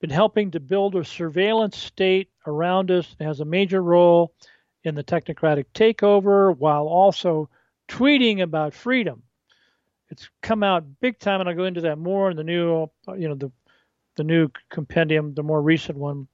[0.00, 4.32] been helping to build a surveillance state around us and has a major role
[4.84, 7.48] in the technocratic takeover while also
[7.88, 9.22] tweeting about freedom.
[10.10, 13.28] It's come out big time, and I'll go into that more in the new, you
[13.28, 13.50] know, the
[14.16, 16.26] the new compendium, the more recent one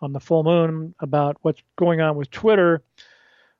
[0.00, 2.82] on the full moon about what's going on with Twitter.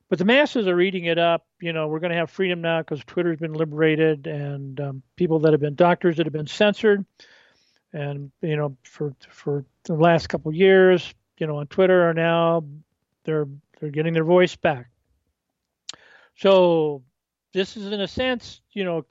[0.09, 1.45] But the masses are eating it up.
[1.59, 5.39] You know, we're going to have freedom now because Twitter's been liberated, and um, people
[5.39, 7.05] that have been doctors that have been censored,
[7.91, 12.63] and you know, for for the last couple years, you know, on Twitter are now
[13.25, 13.47] they're
[13.79, 14.89] they're getting their voice back.
[16.35, 17.03] So
[17.53, 19.05] this is, in a sense, you know,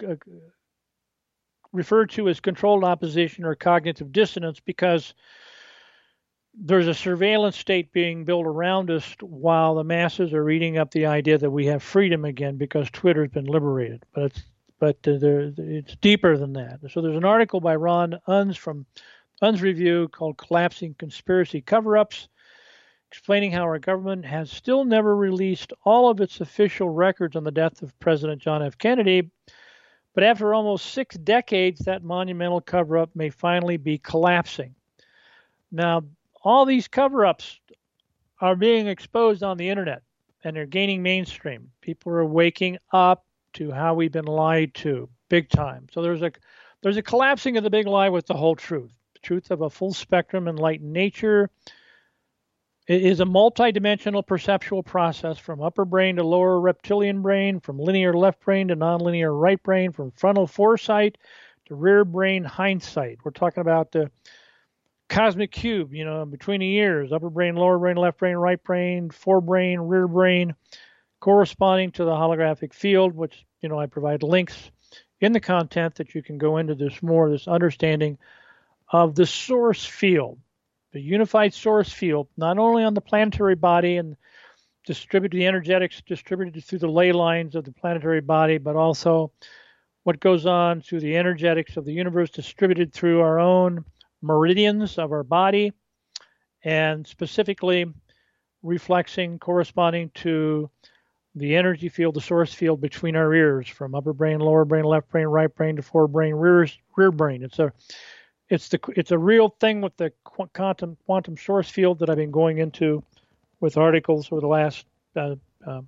[1.73, 5.15] referred to as controlled opposition or cognitive dissonance because
[6.59, 11.07] there's a surveillance state being built around us while the masses are eating up the
[11.07, 14.05] idea that we have freedom again because Twitter's been liberated.
[14.13, 14.43] But it's
[14.79, 16.81] but uh, there, it's deeper than that.
[16.91, 18.85] So there's an article by Ron Unz from
[19.43, 22.29] Unz Review called "Collapsing Conspiracy Cover-ups."
[23.09, 27.51] explaining how our government has still never released all of its official records on the
[27.51, 28.77] death of President John F.
[28.77, 29.31] Kennedy.
[30.13, 34.75] But after almost six decades, that monumental cover up may finally be collapsing.
[35.71, 36.03] Now,
[36.47, 37.59] all these cover ups
[38.41, 40.03] are being exposed on the internet
[40.45, 41.71] and they're gaining mainstream.
[41.81, 45.89] People are waking up to how we've been lied to big time.
[45.93, 46.31] So there's a
[46.83, 48.93] there's a collapsing of the big lie with the whole truth.
[49.15, 51.51] The truth of a full spectrum enlightened nature,
[52.87, 58.45] is a multidimensional perceptual process from upper brain to lower reptilian brain, from linear left
[58.45, 61.19] brain to nonlinear right brain, from frontal foresight
[61.65, 63.19] to rear brain hindsight.
[63.25, 64.11] We're talking about the
[65.09, 69.11] cosmic cube, you know, between the ears, upper brain, lower brain, left brain, right brain,
[69.11, 70.55] forebrain, rear brain,
[71.21, 74.71] corresponding to the holographic field, which you know I provide links
[75.21, 78.19] in the content that you can go into this more, this understanding
[78.93, 80.39] of the source field,
[80.93, 84.17] the unified source field, not only on the planetary body and
[84.87, 89.33] distributed the energetics distributed through the ley lines of the planetary body, but also
[90.05, 93.85] what goes on through the energetics of the universe distributed through our own
[94.23, 95.73] meridians of our body,
[96.65, 97.87] and specifically
[98.63, 100.71] reflexing corresponding to
[101.35, 105.09] the energy field, the source field between our ears, from upper brain, lower brain, left
[105.11, 107.43] brain, right brain to forebrain, rear rear brain.
[107.43, 107.73] It's a
[108.49, 112.31] it's the it's a real thing with the quantum quantum source field that I've been
[112.31, 113.05] going into
[113.61, 115.83] with articles over the last uh, uh,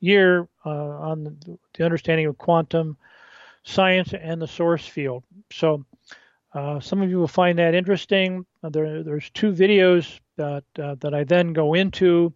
[0.00, 2.96] year uh, on the, the, understanding of quantum
[3.62, 5.22] science and the source field.
[5.52, 5.84] So
[6.54, 8.46] uh, some of you will find that interesting.
[8.62, 12.32] Uh, there, there's two videos that uh, that I then go into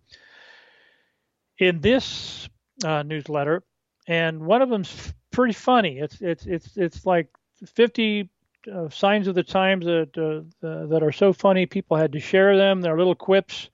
[1.58, 2.48] in this
[2.84, 3.62] uh, newsletter,
[4.08, 5.98] and one of them's pretty funny.
[5.98, 7.28] It's it's it's it's like
[7.64, 8.28] 50
[8.72, 12.56] uh, signs of the times that uh, that are so funny people had to share
[12.56, 12.80] them.
[12.80, 13.70] They're little quips,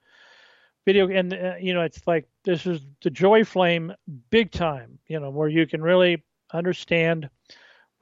[0.85, 3.93] video, and you know it's like this is the joy flame
[4.29, 4.99] big time.
[5.07, 7.31] You know where you can really understand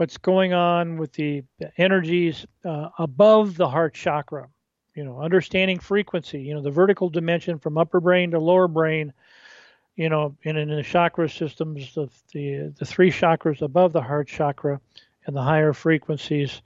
[0.04, 1.42] what's going on with the
[1.78, 4.50] energies uh, above the heart chakra.
[4.96, 6.42] You know, understanding frequency.
[6.42, 9.14] You know, the vertical dimension from upper brain to lower brain.
[9.96, 14.28] You know, and in the chakra systems, the the, the three chakras above the heart
[14.28, 14.82] chakra
[15.26, 16.62] and the higher frequencies,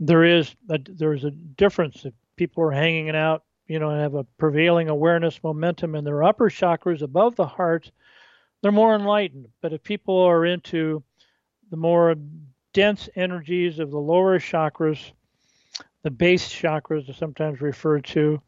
[0.00, 2.04] there is a, there is a difference.
[2.04, 6.24] If people are hanging out, you know, and have a prevailing awareness momentum in their
[6.24, 7.92] upper chakras above the heart,
[8.62, 9.46] they're more enlightened.
[9.62, 11.04] But if people are into
[11.70, 12.16] the more
[12.74, 15.12] dense energies of the lower chakras,
[16.02, 18.42] the base chakras are sometimes referred to,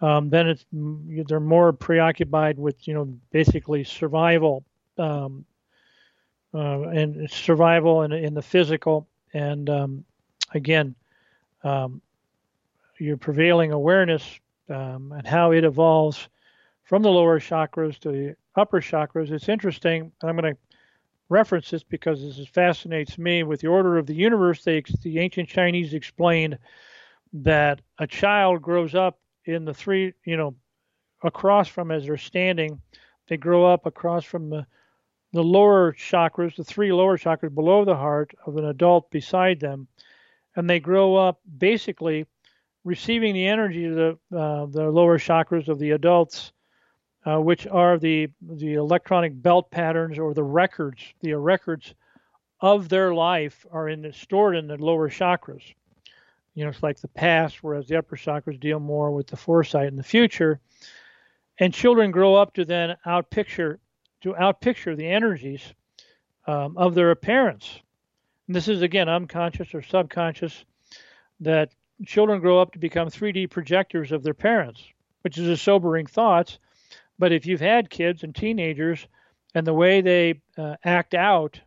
[0.00, 4.62] um, then it's they're more preoccupied with you know basically survival
[4.98, 5.44] um,
[6.54, 10.04] uh, and survival in, in the physical and um,
[10.52, 10.94] again
[11.64, 12.00] um,
[12.98, 14.38] your prevailing awareness
[14.68, 16.28] um, and how it evolves
[16.84, 19.30] from the lower chakras to the upper chakras.
[19.30, 20.12] It's interesting.
[20.20, 20.60] And I'm going to
[21.28, 23.42] reference this because this fascinates me.
[23.42, 26.58] With the order of the universe, they, the ancient Chinese explained
[27.32, 30.54] that a child grows up in the three, you know,
[31.22, 32.80] across from as they're standing,
[33.28, 34.66] they grow up across from the
[35.32, 39.86] the lower chakras, the three lower chakras below the heart of an adult beside them,
[40.54, 42.24] and they grow up basically
[42.84, 46.52] receiving the energy of the uh, the lower chakras of the adults
[47.26, 51.94] uh, which are the the electronic belt patterns or the records, the records
[52.60, 55.74] of their life are in the, stored in the lower chakras.
[56.54, 59.88] You know, it's like the past, whereas the upper chakras deal more with the foresight
[59.88, 60.60] in the future.
[61.58, 63.78] And children grow up to then outpicture
[64.22, 65.74] to outpicture the energies
[66.46, 67.80] um, of their parents.
[68.46, 70.64] And this is again unconscious or subconscious
[71.40, 71.72] that
[72.06, 74.82] children grow up to become 3D projectors of their parents,
[75.22, 76.58] which is a sobering thought
[77.18, 79.06] but if you've had kids and teenagers
[79.54, 81.60] and the way they uh, act out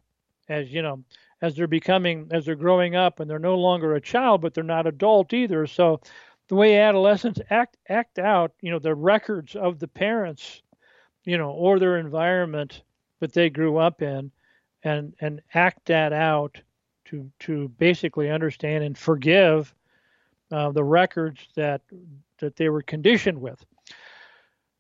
[0.48, 1.04] as, you know,
[1.42, 4.64] as they're becoming, as they're growing up and they're no longer a child, but they're
[4.64, 5.66] not adult either.
[5.66, 6.02] So
[6.50, 10.62] the way adolescents act, act out, you know, the records of the parents,
[11.24, 12.84] you know, or their environment
[13.20, 14.32] that they grew up in
[14.84, 16.60] and, and act that out
[17.06, 19.74] to, to basically understand and forgive
[20.52, 21.82] uh, the records that,
[22.40, 23.64] that they were conditioned with.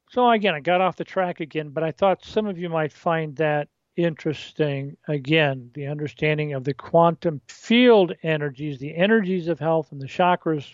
[0.10, 2.91] So again, I got off the track again, but I thought some of you might
[2.91, 4.98] find that interesting.
[5.08, 10.74] Again, the understanding of the quantum field energies, the energies of health and the chakras,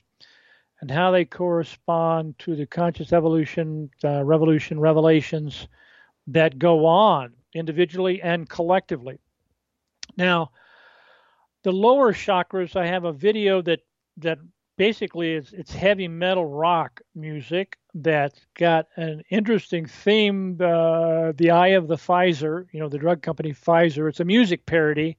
[0.80, 5.68] and how they correspond to the conscious evolution, uh, revolution, revelations
[6.28, 9.20] that go on individually and collectively.
[10.16, 10.52] Now,
[11.64, 13.82] the lower chakras, I have a video that
[14.18, 14.40] that
[14.78, 20.58] basically it's, it's heavy metal rock music that's got an interesting theme.
[20.60, 24.10] Uh, the Eye of the Pfizer, you know, the drug company Pfizer.
[24.10, 25.18] It's a music parody.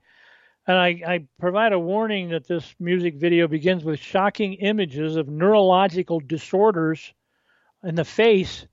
[0.66, 5.28] And I, I, provide a warning that this music video begins with shocking images of
[5.28, 7.14] neurological disorders
[7.84, 8.66] in the face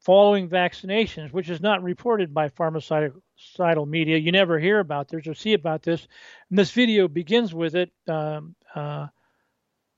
[0.00, 4.16] following vaccinations, which is not reported by pharmaceutical media.
[4.16, 6.08] You never hear about this or see about this.
[6.48, 7.92] And this video begins with it.
[8.08, 9.08] Um, uh,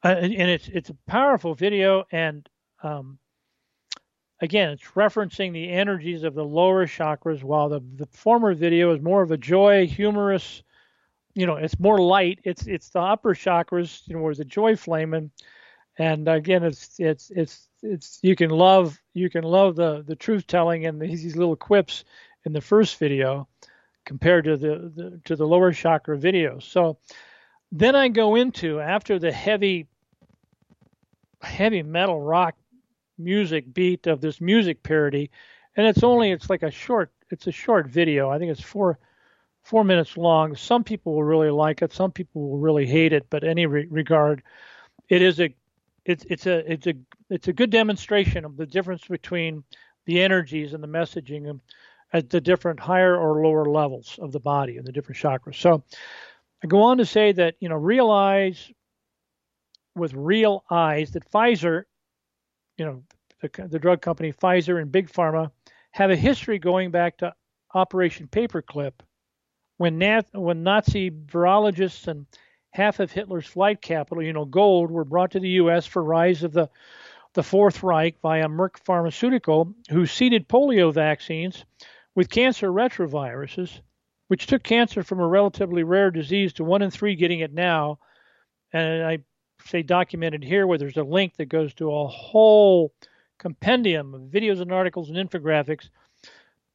[0.04, 2.48] uh, and, it's it's a powerful video, and
[2.82, 3.18] um,
[4.40, 9.00] again, it's referencing the energies of the lower chakras, while the the former video is
[9.00, 10.62] more of a joy, humorous.
[11.34, 12.40] You know, it's more light.
[12.44, 15.30] It's it's the upper chakras, you know, where the joy flame, and
[15.98, 20.46] And again, it's it's it's it's you can love you can love the the truth
[20.46, 22.04] telling and these, these little quips
[22.44, 23.46] in the first video
[24.04, 26.62] compared to the, the to the lower chakra videos.
[26.62, 26.98] So
[27.70, 29.86] then I go into after the heavy
[31.42, 32.54] heavy metal rock
[33.18, 35.30] music beat of this music parody
[35.76, 38.30] and it's only it's like a short it's a short video.
[38.30, 38.98] I think it's four
[39.62, 40.54] four minutes long.
[40.54, 41.92] Some people will really like it.
[41.92, 43.26] Some people will really hate it.
[43.30, 44.42] But any re- regard
[45.08, 45.54] it is a
[46.04, 46.94] it's it's a it's a
[47.30, 49.64] it's a good demonstration of the difference between
[50.04, 51.60] the energies and the messaging
[52.12, 55.56] at the different higher or lower levels of the body and the different chakras.
[55.56, 55.82] So
[56.62, 58.70] i go on to say that you know realize
[59.94, 61.84] with real eyes that Pfizer,
[62.76, 63.02] you know,
[63.40, 65.50] the, the drug company Pfizer and Big Pharma
[65.90, 67.34] have a history going back to
[67.74, 68.92] Operation Paperclip,
[69.78, 70.00] when,
[70.32, 72.26] when Nazi virologists and
[72.70, 75.86] half of Hitler's flight capital, you know, gold, were brought to the U.S.
[75.86, 76.68] for rise of the
[77.34, 81.64] the Fourth Reich via Merck Pharmaceutical, who seeded polio vaccines
[82.14, 83.80] with cancer retroviruses,
[84.28, 87.98] which took cancer from a relatively rare disease to one in three getting it now.
[88.72, 89.18] And I
[89.66, 92.92] say documented here, where there's a link that goes to a whole
[93.38, 95.88] compendium of videos and articles and infographics.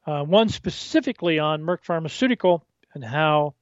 [0.05, 2.63] Uh, one specifically on Merck Pharmaceutical
[2.93, 3.53] and how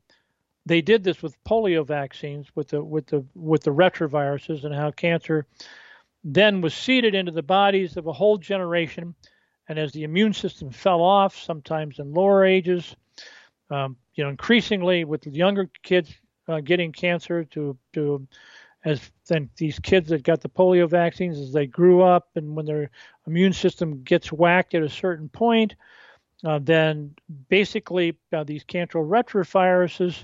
[0.66, 4.92] they did this with polio vaccines with the with the with the retroviruses and how
[4.92, 5.46] cancer
[6.24, 9.14] then was seeded into the bodies of a whole generation
[9.70, 12.96] and as the immune system fell off sometimes in lower ages
[13.70, 16.14] um, you know increasingly with younger kids
[16.48, 18.28] uh, getting cancer to to
[18.86, 22.66] as then these kids that got the polio vaccines as they grew up and when
[22.66, 22.90] their
[23.28, 25.76] immune system gets whacked at a certain point
[26.46, 27.16] uh, then
[27.50, 30.24] basically uh, these cancer retroviruses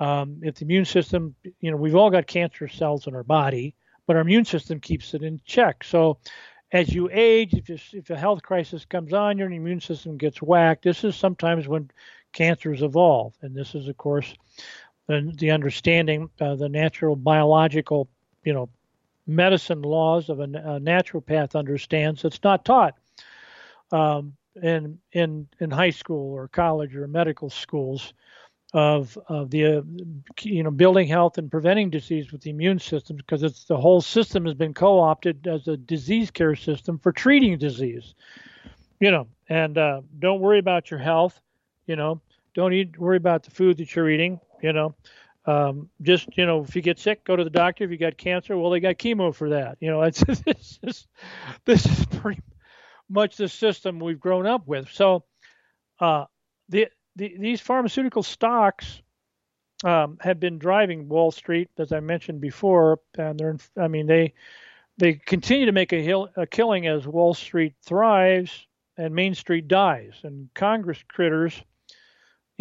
[0.00, 3.74] um, if the immune system you know we've all got cancer cells in our body
[4.06, 5.84] but our immune system keeps it in check.
[5.84, 6.18] So
[6.72, 10.42] as you age if, you, if a health crisis comes on your immune system gets
[10.42, 11.90] whacked this is sometimes when
[12.32, 13.34] cancers evolve.
[13.42, 14.34] And this is of course
[15.12, 18.08] the, the understanding, uh, the natural biological,
[18.44, 18.68] you know,
[19.26, 22.24] medicine laws of a, a naturopath understands.
[22.24, 22.96] It's not taught
[23.92, 28.12] um, in in in high school or college or medical schools
[28.74, 29.82] of of the uh,
[30.40, 34.00] you know building health and preventing disease with the immune system because it's the whole
[34.00, 38.14] system has been co-opted as a disease care system for treating disease.
[38.98, 41.40] You know, and uh, don't worry about your health.
[41.86, 42.20] You know,
[42.54, 44.94] don't eat worry about the food that you're eating you know.
[45.44, 47.84] Um, just you know if you get sick go to the doctor.
[47.84, 49.76] If you got cancer well they got chemo for that.
[49.80, 51.06] You know it's this is
[51.66, 52.40] this is pretty
[53.10, 54.88] much the system we've grown up with.
[54.90, 55.24] So
[56.00, 56.26] uh,
[56.68, 59.02] the, the these pharmaceutical stocks
[59.84, 64.34] um, have been driving Wall Street as I mentioned before and they're I mean they
[64.98, 69.66] they continue to make a, hill, a killing as Wall Street thrives and Main Street
[69.66, 70.12] dies.
[70.22, 71.60] And Congress critters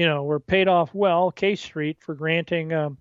[0.02, 2.98] you know, were paid off well, K Street, for granting, um,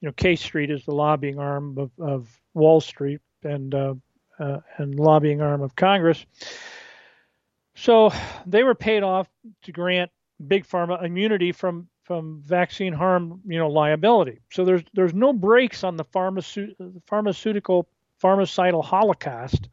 [0.00, 3.94] you know, K Street is the lobbying arm of, of Wall Street and uh,
[4.40, 6.26] uh, and lobbying arm of Congress.
[7.76, 8.10] So
[8.46, 9.28] they were paid off
[9.62, 10.10] to grant
[10.44, 14.40] big pharma immunity from from vaccine harm, you know, liability.
[14.50, 17.86] So there's there's no brakes on the pharmaceutical pharmaceutical
[18.20, 19.68] pharmacidal holocaust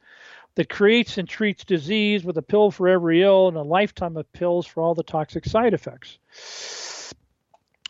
[0.55, 4.31] that creates and treats disease with a pill for every ill and a lifetime of
[4.33, 6.17] pills for all the toxic side effects.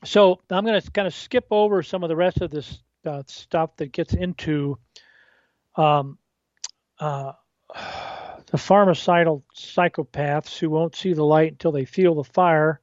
[0.03, 3.23] So I'm going to kind of skip over some of the rest of this uh,
[3.25, 4.77] stuff that gets into
[5.75, 6.17] um,
[6.99, 7.33] uh,
[7.73, 12.79] the pharmacidal psychopaths who won't see the light until they feel the fire.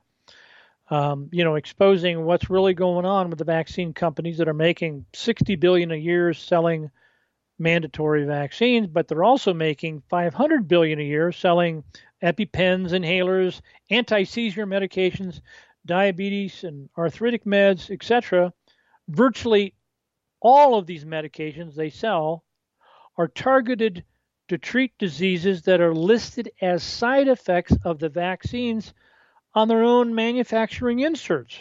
[0.91, 5.05] Um, you know, exposing what's really going on with the vaccine companies that are making
[5.13, 6.91] 60 billion a year selling
[7.59, 11.85] mandatory vaccines, but they're also making 500 billion a year selling
[12.23, 15.41] EpiPens, inhalers, anti-seizure medications,
[15.87, 18.53] diabetes and arthritic meds, etc.
[19.09, 19.75] Virtually
[20.41, 22.45] all of these medications they sell
[23.17, 24.05] are targeted
[24.49, 28.95] to treat diseases that are listed as side effects of the vaccines
[29.55, 31.59] on their own manufacturing inserts.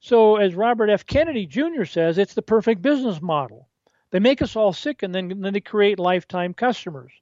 [0.00, 1.04] So, as Robert F.
[1.04, 1.84] Kennedy Jr.
[1.84, 3.67] says, it's the perfect business model.
[4.10, 7.12] They make us all sick and then, then they create lifetime customers,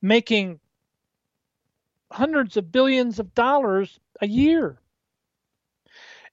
[0.00, 0.60] making
[2.10, 4.78] hundreds of billions of dollars a year.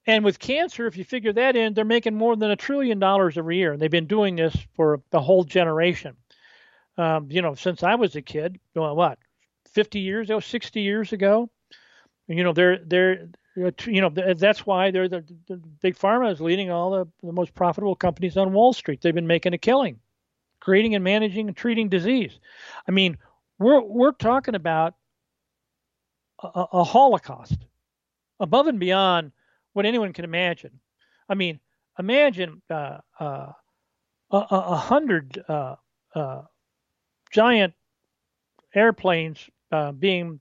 [0.06, 3.38] And with cancer, if you figure that in, they're making more than a trillion dollars
[3.38, 3.72] every year.
[3.72, 6.16] And they've been doing this for the whole generation.
[6.98, 9.18] Um, you know, since I was a kid, what,
[9.72, 11.50] 50 years ago, 60 years ago?
[12.28, 16.70] You know, they're they're you know that's why they're the, the big pharma is leading
[16.70, 19.00] all the, the most profitable companies on Wall Street.
[19.00, 20.00] They've been making a killing.
[20.60, 22.38] creating and managing and treating disease.
[22.88, 23.18] I mean,
[23.58, 24.94] we're we're talking about
[26.42, 27.58] a, a Holocaust
[28.40, 29.32] above and beyond
[29.72, 30.80] what anyone can imagine.
[31.28, 31.60] I mean,
[31.98, 33.52] imagine uh, uh,
[34.30, 35.76] a, a, hundred uh,
[36.14, 36.42] uh
[37.30, 37.74] giant
[38.74, 40.40] airplanes uh, being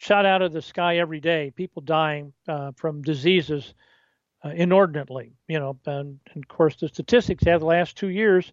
[0.00, 3.74] shot out of the sky every day, people dying uh, from diseases
[4.44, 5.32] inordinately.
[5.48, 8.52] You know, and, and, of course the statistics have the last two years,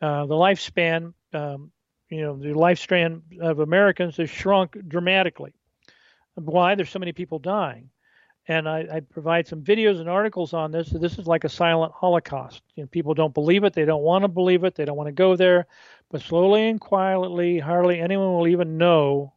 [0.00, 1.72] the lifespan, um,
[2.08, 5.52] you know, the lifespan of Americans has shrunk dramatically.
[6.34, 6.74] Why?
[6.74, 7.90] There's so many people dying
[8.48, 10.90] and I, I, provide some videos and articles on this.
[10.90, 12.62] This is like a silent Holocaust.
[12.76, 13.72] You know, people don't believe it.
[13.72, 14.74] They don't want to believe it.
[14.74, 15.66] They don't want to go there.
[16.10, 19.32] But slowly and quietly, hardly anyone will even know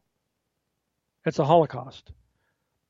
[1.24, 2.12] it's a Holocaust.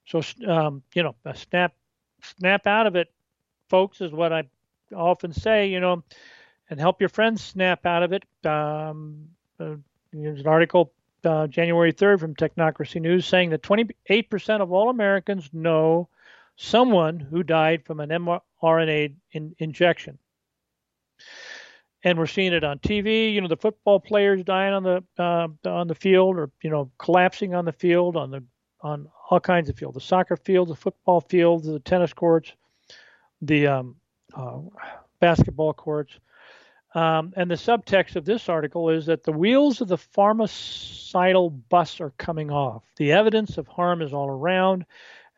[0.06, 1.74] So, um, you know, snap,
[2.22, 3.12] snap out of it,
[3.68, 4.44] folks, is what I
[4.94, 5.68] often say.
[5.68, 6.02] You know,
[6.68, 8.24] and help your friends snap out of it.
[8.44, 9.28] Um,
[9.58, 9.74] uh,
[10.12, 10.92] there's an article
[11.24, 16.08] uh, January 3rd from Technocracy News saying that 28% of all Americans know
[16.56, 20.18] someone who died from an mRNA in- injection.
[22.02, 23.34] And we're seeing it on TV.
[23.34, 26.90] You know, the football players dying on the uh, on the field, or you know,
[26.98, 28.42] collapsing on the field, on the
[28.82, 32.52] on all kinds of fields, the soccer fields, the football fields, the tennis courts,
[33.42, 33.96] the um,
[34.34, 34.58] uh,
[35.20, 36.18] basketball courts.
[36.94, 42.00] Um, and the subtext of this article is that the wheels of the pharmacidal bus
[42.00, 42.82] are coming off.
[42.96, 44.84] The evidence of harm is all around,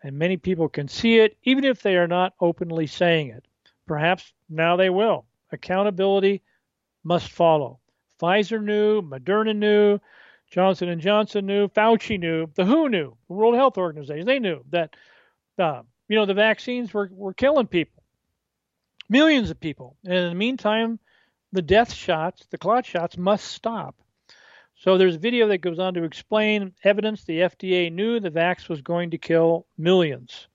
[0.03, 3.45] and many people can see it, even if they are not openly saying it.
[3.87, 5.27] Perhaps now they will.
[5.51, 6.43] Accountability
[7.05, 7.79] must follow.
[8.21, 9.99] Pfizer knew, Moderna knew,
[10.51, 14.27] Johnson and Johnson knew, Fauci knew, the WHO knew, the World Health Organization.
[14.27, 14.95] They knew that,
[15.59, 18.03] uh, you know, the vaccines were, were killing people,
[19.09, 19.97] millions of people.
[20.05, 20.99] And in the meantime,
[21.53, 23.97] the death shots, the clot shots, must stop.
[24.77, 28.69] So there's a video that goes on to explain evidence the FDA knew the vax
[28.69, 30.49] was going to kill millions.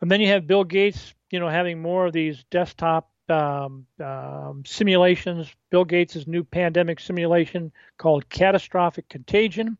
[0.00, 4.62] And then you have Bill Gates, you know, having more of these desktop um, um,
[4.66, 5.54] simulations.
[5.70, 9.76] Bill Gates' new pandemic simulation called Catastrophic Contagion.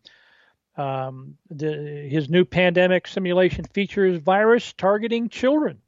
[0.77, 5.79] Um, the, his new pandemic simulation features virus targeting children.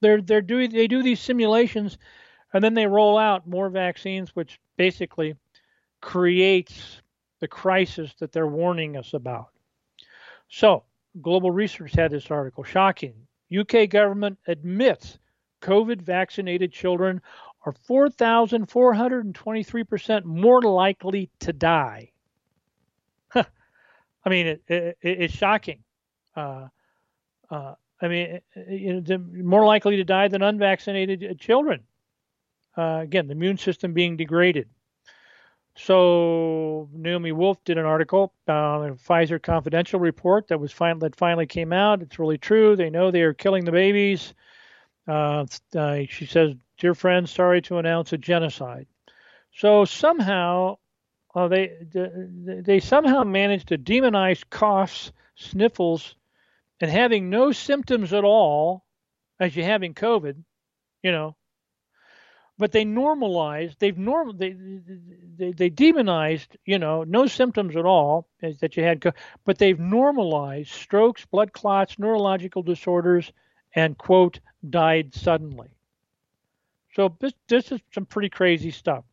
[0.00, 1.96] They're they're doing they do these simulations
[2.52, 5.36] and then they roll out more vaccines, which basically
[6.00, 7.00] creates
[7.40, 9.48] the crisis that they're warning us about.
[10.48, 10.84] So,
[11.20, 13.14] Global Research had this article shocking.
[13.56, 15.18] UK government admits
[15.62, 17.22] COVID vaccinated children
[17.64, 22.10] are 4,423% more likely to die.
[23.34, 23.44] I
[24.28, 25.78] mean, it, it, it's shocking.
[26.36, 26.66] Uh,
[27.50, 28.40] uh, I mean,
[29.44, 31.84] more likely to die than unvaccinated children
[32.76, 34.68] uh, again, the immune system being degraded.
[35.74, 41.16] So Naomi Wolf did an article, uh, a Pfizer Confidential report that was fin- that
[41.16, 42.02] finally came out.
[42.02, 42.76] It's really true.
[42.76, 44.34] They know they are killing the babies.
[45.06, 45.46] Uh,
[45.76, 48.86] uh, she says, "Dear friends, sorry to announce a genocide."
[49.54, 50.78] So somehow
[51.34, 56.14] uh, they they somehow managed to demonize coughs, sniffles,
[56.80, 58.84] and having no symptoms at all,
[59.40, 60.44] as you having COVID.
[61.02, 61.36] You know,
[62.58, 64.54] but they normalized they've norm they,
[65.36, 69.02] they they demonized you know no symptoms at all that you had
[69.44, 73.32] but they've normalized strokes blood clots neurological disorders
[73.74, 75.68] and quote died suddenly
[76.94, 79.04] so this this is some pretty crazy stuff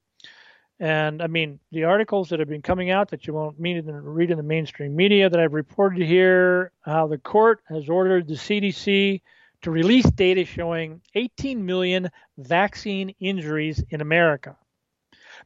[0.79, 4.31] and i mean the articles that have been coming out that you won't mean read
[4.31, 9.21] in the mainstream media that i've reported here how the court has ordered the cdc
[9.61, 14.57] to release data showing 18 million vaccine injuries in America.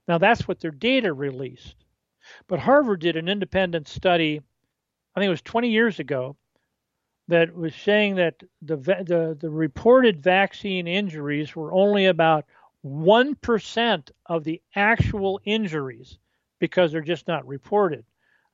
[0.07, 1.75] Now, that's what their data released.
[2.47, 4.41] But Harvard did an independent study,
[5.15, 6.35] I think it was 20 years ago,
[7.27, 12.45] that was saying that the, the, the reported vaccine injuries were only about
[12.85, 16.17] 1% of the actual injuries
[16.59, 18.03] because they're just not reported.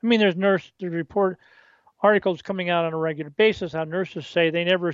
[0.04, 1.40] I mean, there's nurse there's report
[2.02, 4.94] articles coming out on a regular basis how nurses say they never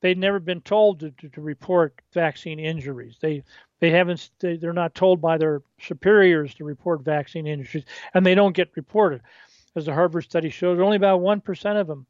[0.00, 3.16] they've never been told to, to, to, report vaccine injuries.
[3.20, 3.42] They
[3.80, 7.84] they haven't they, they're not told by their superiors to report vaccine injuries,
[8.14, 9.22] and they don't get reported.
[9.74, 12.06] As the Harvard study shows, only about one percent of them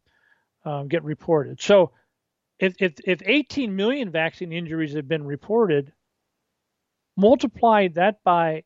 [0.64, 1.60] um, get reported.
[1.60, 1.92] So,
[2.58, 5.92] if, if if 18 million vaccine injuries have been reported,
[7.16, 8.64] multiply that by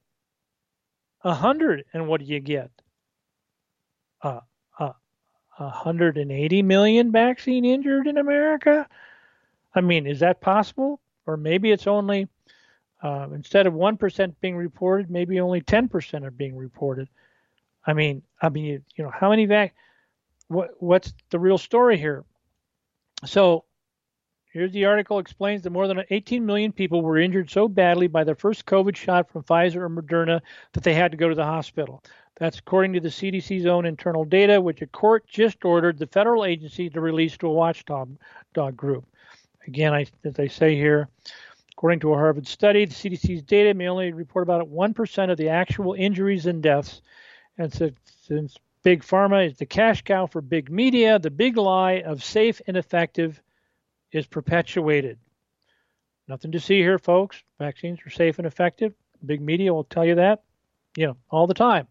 [1.20, 2.70] 100, and what do you get?
[4.22, 4.40] Uh,
[4.78, 4.92] uh,
[5.70, 8.88] 180 million vaccine injured in America.
[9.74, 11.00] I mean, is that possible?
[11.26, 12.28] Or maybe it's only
[13.02, 17.08] uh, instead of 1% being reported, maybe only 10% are being reported.
[17.86, 19.74] I mean, I mean, you, know, how many vac?
[20.52, 22.24] What what's the real story here?
[23.24, 23.64] So,
[24.52, 28.24] here's the article explains that more than 18 million people were injured so badly by
[28.24, 30.40] their first COVID shot from Pfizer or Moderna
[30.72, 32.02] that they had to go to the hospital.
[32.36, 36.44] That's according to the CDC's own internal data, which a court just ordered the federal
[36.44, 38.16] agency to release to a watchdog
[38.54, 39.04] dog group.
[39.66, 41.08] Again, I, as I say here,
[41.82, 45.48] According to a Harvard study, the CDC's data may only report about 1% of the
[45.48, 47.02] actual injuries and deaths.
[47.58, 52.24] And since Big Pharma is the cash cow for big media, the big lie of
[52.24, 53.40] safe and effective
[54.10, 55.18] is perpetuated.
[56.26, 57.42] Nothing to see here, folks.
[57.58, 58.94] Vaccines are safe and effective.
[59.24, 60.42] Big media will tell you that,
[60.96, 61.86] you know, all the time.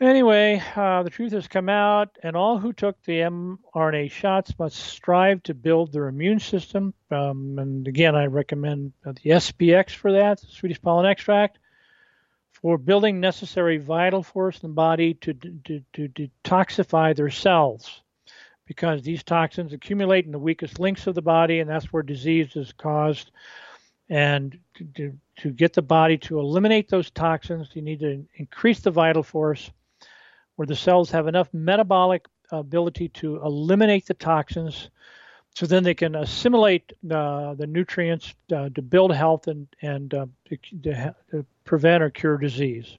[0.00, 4.76] Anyway, uh, the truth has come out, and all who took the mRNA shots must
[4.76, 6.92] strive to build their immune system.
[7.10, 11.58] Um, and again, I recommend the SPX for that, Swedish pollen extract,
[12.64, 18.00] for building necessary vital force in the body to, to, to detoxify their cells.
[18.64, 22.56] Because these toxins accumulate in the weakest links of the body, and that's where disease
[22.56, 23.32] is caused.
[24.08, 24.58] And
[24.94, 29.22] to, to get the body to eliminate those toxins, you need to increase the vital
[29.22, 29.70] force
[30.56, 34.88] where the cells have enough metabolic ability to eliminate the toxins
[35.54, 40.26] so then they can assimilate uh, the nutrients uh, to build health and, and uh,
[40.46, 42.98] to, to, prevent or cure disease.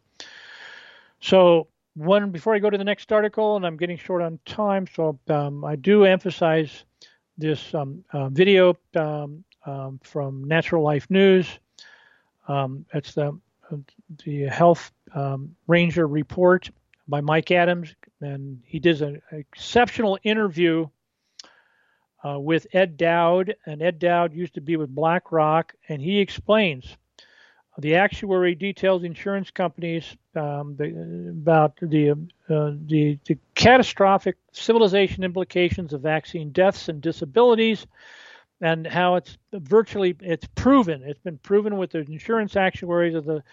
[1.22, 4.88] So, one before I go to the next article, and I'm getting short on time,
[4.94, 6.84] so um, I do emphasize
[7.38, 11.48] this um, uh, video um, um from Natural Life News.
[12.48, 13.40] Um, it's the
[14.26, 16.70] the Health um, Ranger report
[17.08, 20.88] by Mike Adams, and he does an exceptional interview
[22.26, 26.98] uh, with Ed Dowd, and Ed Dowd used to be with BlackRock, and he explains
[27.78, 35.92] the actuary details insurance companies um, the, about the, uh, the, the catastrophic civilization implications
[35.92, 37.86] of vaccine deaths and disabilities
[38.62, 43.44] and how it's virtually it's proven it's been proven with the insurance actuaries of the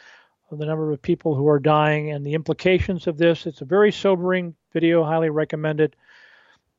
[0.59, 3.47] the number of people who are dying and the implications of this.
[3.47, 5.97] It's a very sobering video, highly recommended.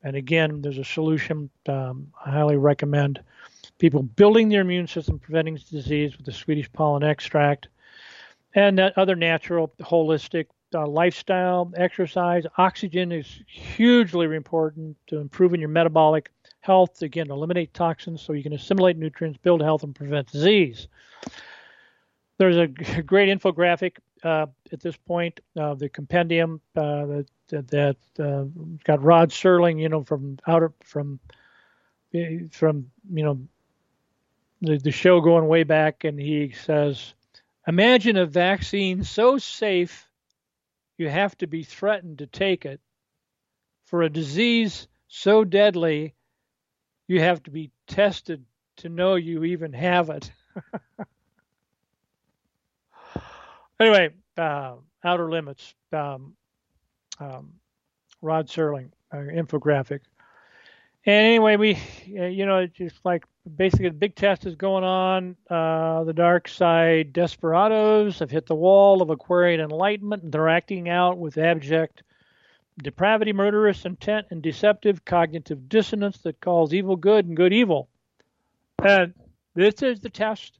[0.03, 1.49] And again, there's a solution.
[1.67, 3.21] Um, I highly recommend
[3.79, 7.69] people building their immune system, preventing disease with the Swedish pollen extract,
[8.53, 12.43] and that other natural, holistic uh, lifestyle, exercise.
[12.57, 17.01] Oxygen is hugely important to improving your metabolic health.
[17.01, 20.87] Again, eliminate toxins so you can assimilate nutrients, build health, and prevent disease
[22.37, 22.67] there's a
[23.01, 28.45] great infographic uh, at this point, uh, the compendium uh, that that, uh,
[28.83, 31.19] got Rod Serling, you know, from outer from
[32.51, 33.39] from you know
[34.61, 37.13] the, the show going way back, and he says,
[37.67, 40.09] imagine a vaccine so safe
[40.97, 42.79] you have to be threatened to take it,
[43.85, 46.15] for a disease so deadly
[47.07, 48.45] you have to be tested
[48.77, 50.31] to know you even have it.
[53.79, 56.33] Anyway, uh, Outer Limits, um,
[57.19, 57.53] um,
[58.21, 60.01] Rod Serling, uh, infographic.
[61.05, 61.75] And anyway, we,
[62.17, 65.35] uh, you know, just like basically the big test is going on.
[65.49, 71.17] Uh, the dark side desperados have hit the wall of Aquarian enlightenment, they're acting out
[71.17, 72.03] with abject
[72.81, 77.87] depravity, murderous intent, and deceptive cognitive dissonance that calls evil good and good evil.
[78.81, 79.13] And
[79.53, 80.57] this is the test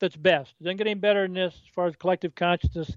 [0.00, 0.54] that's best.
[0.60, 2.96] It doesn't get any better than this as far as collective consciousness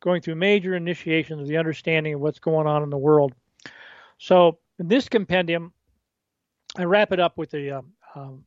[0.00, 3.32] going through major initiations of the understanding of what's going on in the world.
[4.18, 5.72] So in this compendium,
[6.76, 8.44] I wrap it up with a um, um,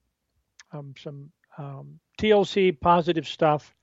[0.72, 3.74] um some um, TLC positive stuff.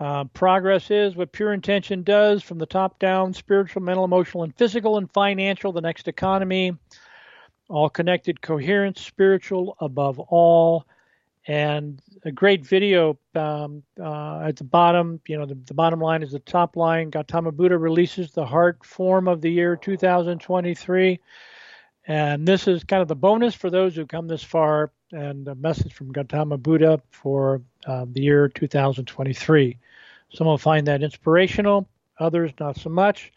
[0.00, 4.56] Uh, progress is what pure intention does from the top down spiritual, mental, emotional, and
[4.56, 6.76] physical and financial, the next economy,
[7.68, 10.84] all connected, coherent, spiritual above all
[11.46, 15.20] and a great video um, uh, at the bottom.
[15.26, 17.10] You know, the, the, bottom line is the top line.
[17.10, 21.20] Gautama Buddha releases the heart form of the year 2023.
[22.06, 25.54] And this is kind of the bonus for those who come this far, and a
[25.54, 29.78] message from Gautama Buddha for uh, the year 2023.
[30.32, 31.88] Some will find that inspirational,
[32.18, 33.32] others not so much.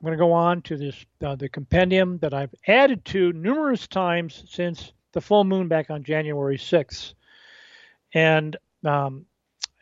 [0.00, 3.86] I'm going to go on to this uh, the compendium that I've added to numerous
[3.86, 7.14] times since the full moon back on January 6th
[8.14, 9.26] and um,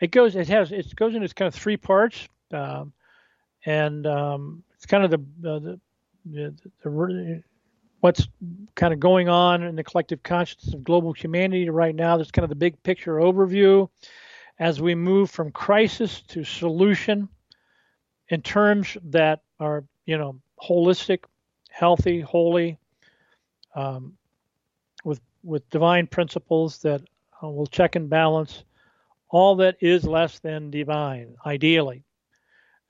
[0.01, 2.93] it goes it has it goes into kind of three parts, um,
[3.67, 5.81] and um, it's kind of the the,
[6.25, 7.43] the, the,
[8.01, 8.29] what's
[8.75, 12.17] kind of going on in the collective consciousness of global humanity right now.
[12.17, 13.89] That's kind of the big picture overview,
[14.59, 17.29] as we move from crisis to solution
[18.29, 21.25] in terms that are, you know, holistic,
[21.71, 22.79] healthy, holy,
[23.75, 24.17] um,
[25.05, 27.03] with with divine principles that
[27.43, 28.65] uh, will check and balance
[29.31, 32.05] all that is less than divine, ideally.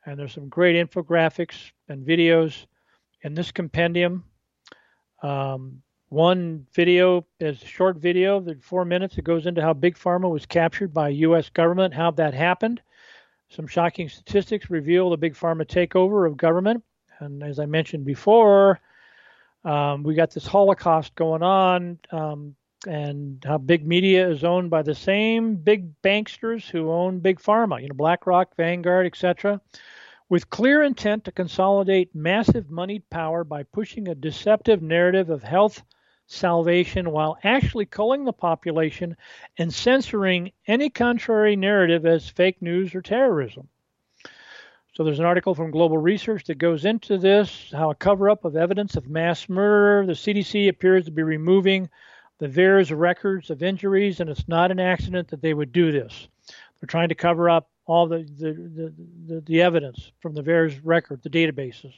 [0.06, 2.66] And there's some great infographics and videos
[3.22, 4.24] in this compendium.
[5.22, 9.18] Um, one video is a short video, the four minutes.
[9.18, 11.50] It goes into how Big Pharma was captured by U.S.
[11.50, 12.80] government, how that happened.
[13.50, 16.82] Some shocking statistics reveal the Big Pharma takeover of government.
[17.18, 18.80] And as I mentioned before,
[19.64, 22.54] um, we got this Holocaust going on, um,
[22.86, 27.80] and how big media is owned by the same big banksters who own Big Pharma,
[27.82, 29.60] you know, BlackRock, Vanguard, etc
[30.28, 35.82] with clear intent to consolidate massive moneyed power by pushing a deceptive narrative of health
[36.26, 39.16] salvation while actually culling the population
[39.56, 43.66] and censoring any contrary narrative as fake news or terrorism.
[44.94, 48.44] So there's an article from Global Research that goes into this how a cover up
[48.44, 50.06] of evidence of mass murder.
[50.06, 51.88] The CDC appears to be removing
[52.38, 56.28] the VAERS records of injuries, and it's not an accident that they would do this.
[56.80, 58.94] They're trying to cover up all the, the, the,
[59.26, 61.94] the, the evidence from the VAERS record, the databases.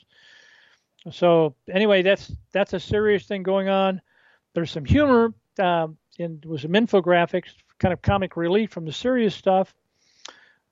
[1.11, 4.01] So anyway, that's that's a serious thing going on.
[4.55, 9.35] There's some humor um, and with some infographics, kind of comic relief from the serious
[9.35, 9.75] stuff.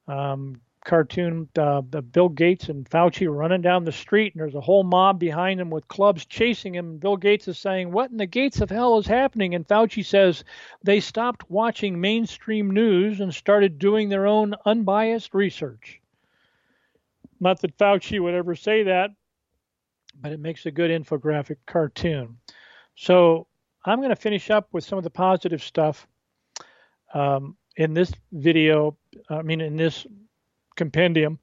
[0.07, 4.83] Um, cartoon, uh, Bill Gates and Fauci running down the street, and there's a whole
[4.83, 6.97] mob behind him with clubs chasing him.
[6.97, 10.45] Bill Gates is saying, "What in the gates of hell is happening?" And Fauci says,
[10.83, 16.01] "They stopped watching mainstream news and started doing their own unbiased research."
[17.39, 19.11] Not that Fauci would ever say that,
[20.21, 22.39] but it makes a good infographic cartoon.
[22.95, 23.47] So
[23.85, 26.09] I'm going to finish up with some of the positive stuff
[27.13, 28.97] um, in this video.
[29.29, 30.07] I mean, in this
[30.79, 31.39] compendium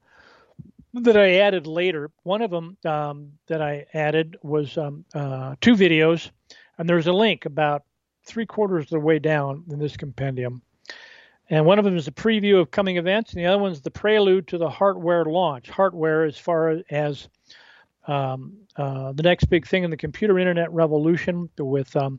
[0.94, 2.10] that I added later.
[2.24, 6.30] One of them um, that I added was um, uh, two videos,
[6.78, 7.84] and there's a link about
[8.24, 10.62] three quarters of the way down in this compendium.
[11.48, 13.82] And one of them is a preview of coming events, and the other one is
[13.82, 15.70] the prelude to the hardware launch.
[15.70, 17.28] Hardware, as far as
[18.08, 22.18] um, uh, the next big thing in the computer internet revolution with um,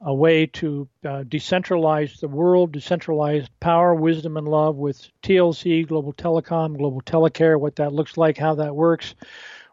[0.00, 6.12] a way to uh, decentralize the world, decentralize power, wisdom, and love with TLC, Global
[6.12, 9.14] Telecom, Global Telecare, what that looks like, how that works,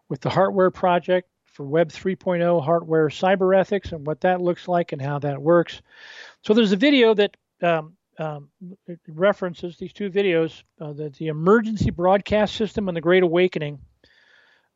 [0.09, 4.91] with the Heartware Project for Web 3.0 hardware cyber ethics and what that looks like
[4.91, 5.81] and how that works.
[6.41, 8.49] So there's a video that um, um,
[9.07, 13.79] references these two videos, uh, the, the emergency broadcast system and the Great Awakening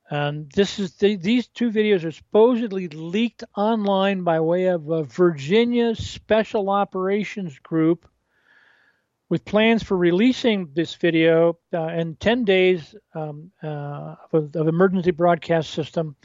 [0.10, 5.04] and this is the, these two videos are supposedly leaked online by way of a
[5.04, 8.10] Virginia Special Operations Group
[9.30, 15.12] with plans for releasing this video uh, in 10 days um, uh, of, of, emergency
[15.12, 16.16] broadcast system.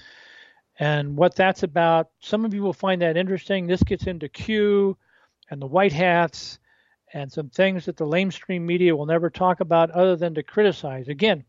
[0.78, 3.66] And what that's about, some of you will find that interesting.
[3.66, 4.96] This gets into Q
[5.50, 6.58] and the white hats
[7.12, 11.08] and some things that the lamestream media will never talk about other than to criticize.
[11.08, 11.44] Again,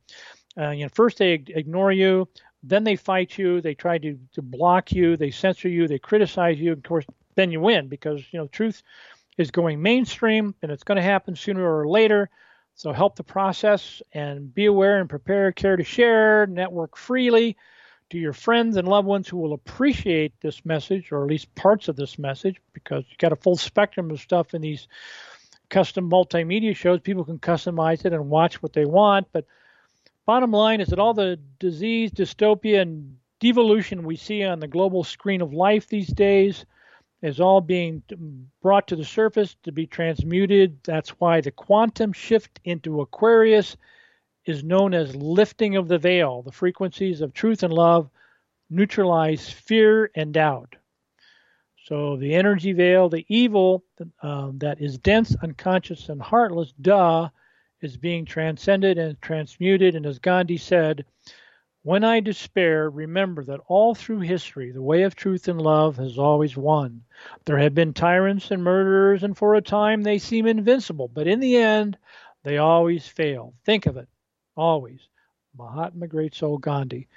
[0.57, 2.27] uh, you know, first they ignore you,
[2.63, 6.59] then they fight you, they try to, to block you, they censor you, they criticize
[6.59, 6.71] you.
[6.71, 8.81] Of course, then you win because you know truth
[9.37, 12.29] is going mainstream and it's going to happen sooner or later.
[12.75, 17.55] So help the process and be aware and prepare, care to share, network freely
[18.09, 21.87] to your friends and loved ones who will appreciate this message or at least parts
[21.87, 24.87] of this message because you've got a full spectrum of stuff in these
[25.69, 26.99] custom multimedia shows.
[26.99, 29.45] People can customize it and watch what they want, but
[30.25, 35.03] Bottom line is that all the disease, dystopia, and devolution we see on the global
[35.03, 36.65] screen of life these days
[37.21, 38.01] is all being
[38.61, 40.77] brought to the surface to be transmuted.
[40.83, 43.77] That's why the quantum shift into Aquarius
[44.45, 46.41] is known as lifting of the veil.
[46.41, 48.09] The frequencies of truth and love
[48.69, 50.75] neutralize fear and doubt.
[51.85, 53.83] So the energy veil, the evil
[54.21, 57.29] uh, that is dense, unconscious, and heartless, duh,
[57.85, 59.95] is being transcended and transmuted.
[59.95, 61.05] And as Gandhi said,
[61.83, 66.17] when I despair, remember that all through history, the way of truth and love has
[66.17, 67.03] always won.
[67.45, 71.39] There have been tyrants and murderers, and for a time they seem invincible, but in
[71.39, 71.97] the end,
[72.43, 73.53] they always fail.
[73.65, 74.07] Think of it,
[74.57, 75.07] always.
[75.57, 77.07] Mahatma Great Soul Gandhi.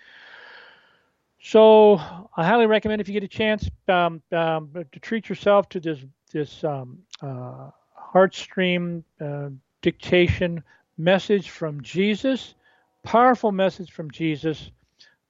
[1.41, 1.97] So
[2.37, 6.01] I highly recommend if you get a chance um, um, to treat yourself to this
[6.31, 7.71] this um, uh,
[8.13, 9.49] Heartstream uh,
[9.83, 10.63] dictation
[10.97, 12.55] message from Jesus,
[13.05, 14.71] powerful message from Jesus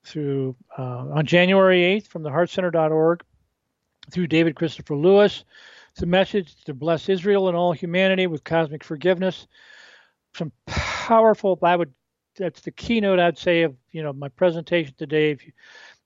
[0.05, 3.23] through uh, on January 8th from the heartcenter.org
[4.11, 5.45] through David Christopher Lewis.
[5.93, 9.47] It's a message to bless Israel and all humanity with cosmic forgiveness.
[10.35, 11.59] some powerful.
[11.63, 11.93] I would
[12.37, 15.53] that's the keynote I'd say of you know my presentation today you,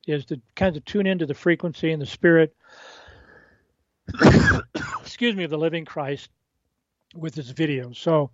[0.07, 2.57] is to kind of tune into the frequency and the spirit.
[5.01, 6.30] excuse me, of the living Christ
[7.15, 7.93] with this video.
[7.93, 8.31] So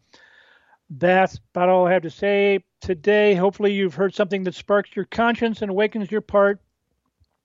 [0.91, 3.35] that's about all I have to say today.
[3.35, 6.61] Hopefully, you've heard something that sparks your conscience and awakens your part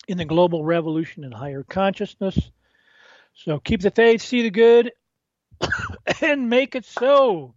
[0.07, 2.51] in the global revolution in higher consciousness.
[3.35, 4.91] So keep the faith, see the good,
[6.21, 7.55] and make it so.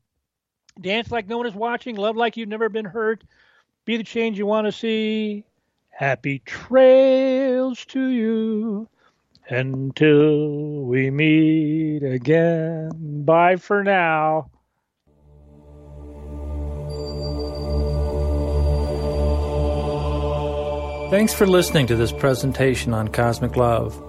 [0.81, 3.24] Dance like no one is watching, love like you've never been hurt,
[3.85, 5.45] be the change you want to see.
[5.89, 8.89] Happy trails to you
[9.49, 12.90] until we meet again.
[13.24, 14.51] Bye for now.
[21.11, 24.03] Thanks for listening to this presentation on cosmic love.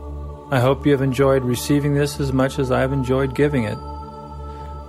[0.52, 3.78] I hope you have enjoyed receiving this as much as I've enjoyed giving it.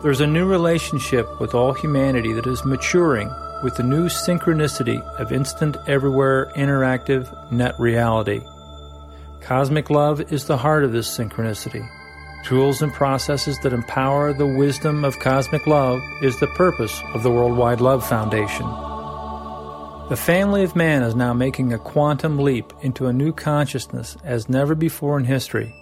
[0.03, 3.29] There's a new relationship with all humanity that is maturing
[3.63, 8.41] with the new synchronicity of instant, everywhere, interactive net reality.
[9.41, 11.89] Cosmic love is the heart of this synchronicity.
[12.45, 17.31] Tools and processes that empower the wisdom of cosmic love is the purpose of the
[17.31, 18.67] Worldwide Love Foundation.
[20.09, 24.49] The family of man is now making a quantum leap into a new consciousness as
[24.49, 25.75] never before in history.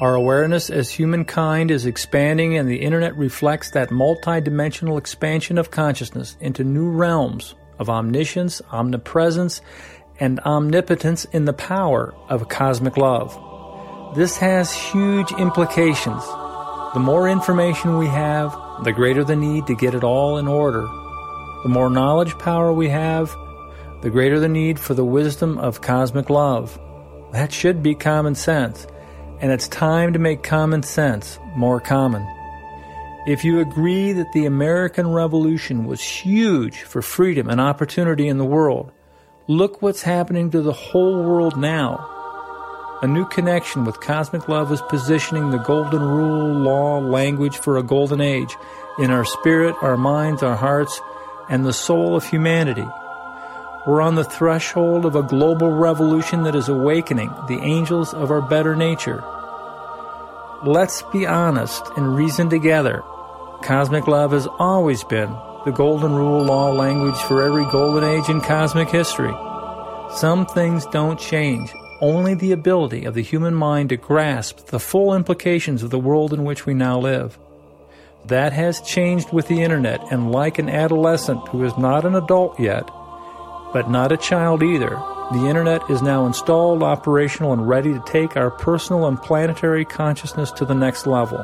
[0.00, 6.36] Our awareness as humankind is expanding, and the internet reflects that multidimensional expansion of consciousness
[6.40, 9.60] into new realms of omniscience, omnipresence,
[10.20, 13.36] and omnipotence in the power of cosmic love.
[14.16, 16.24] This has huge implications.
[16.94, 20.82] The more information we have, the greater the need to get it all in order.
[21.62, 23.34] The more knowledge power we have,
[24.02, 26.78] the greater the need for the wisdom of cosmic love.
[27.32, 28.86] That should be common sense
[29.40, 32.26] and it's time to make common sense more common.
[33.26, 38.44] If you agree that the American Revolution was huge for freedom and opportunity in the
[38.44, 38.92] world,
[39.46, 42.10] look what's happening to the whole world now.
[43.02, 47.82] A new connection with cosmic love is positioning the golden rule, law, language for a
[47.82, 48.56] golden age
[48.98, 50.98] in our spirit, our minds, our hearts,
[51.50, 52.86] and the soul of humanity.
[53.86, 58.40] We're on the threshold of a global revolution that is awakening the angels of our
[58.40, 59.22] better nature.
[60.62, 63.02] Let's be honest and reason together.
[63.62, 68.40] Cosmic love has always been the golden rule law language for every golden age in
[68.40, 69.34] cosmic history.
[70.14, 75.14] Some things don't change, only the ability of the human mind to grasp the full
[75.14, 77.38] implications of the world in which we now live.
[78.26, 82.60] That has changed with the internet, and like an adolescent who is not an adult
[82.60, 82.86] yet,
[83.72, 85.00] but not a child either.
[85.32, 90.50] The internet is now installed, operational, and ready to take our personal and planetary consciousness
[90.52, 91.38] to the next level.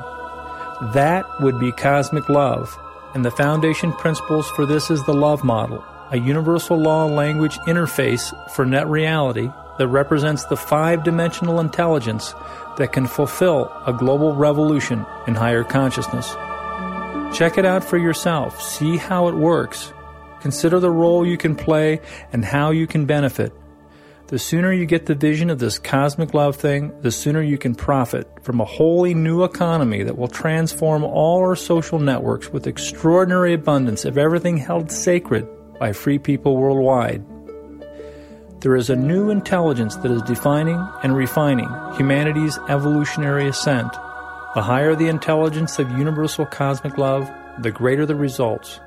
[0.95, 2.79] That would be cosmic love,
[3.15, 8.33] and the foundation principles for this is the love model, a universal law language interface
[8.53, 12.35] for net reality that represents the five dimensional intelligence
[12.77, 16.35] that can fulfill a global revolution in higher consciousness.
[17.37, 19.93] Check it out for yourself, see how it works,
[20.41, 22.01] Consider the role you can play
[22.33, 23.53] and how you can benefit.
[24.31, 27.75] The sooner you get the vision of this cosmic love thing, the sooner you can
[27.75, 33.55] profit from a wholly new economy that will transform all our social networks with extraordinary
[33.55, 35.49] abundance of everything held sacred
[35.81, 37.25] by free people worldwide.
[38.61, 43.93] There is a new intelligence that is defining and refining humanity's evolutionary ascent.
[44.55, 47.29] The higher the intelligence of universal cosmic love,
[47.59, 48.79] the greater the results.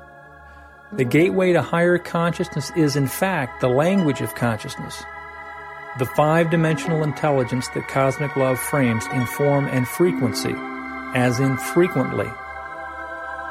[0.94, 5.04] The gateway to higher consciousness is, in fact, the language of consciousness.
[5.96, 10.52] The five dimensional intelligence that cosmic love frames in form and frequency,
[11.14, 12.26] as in frequently.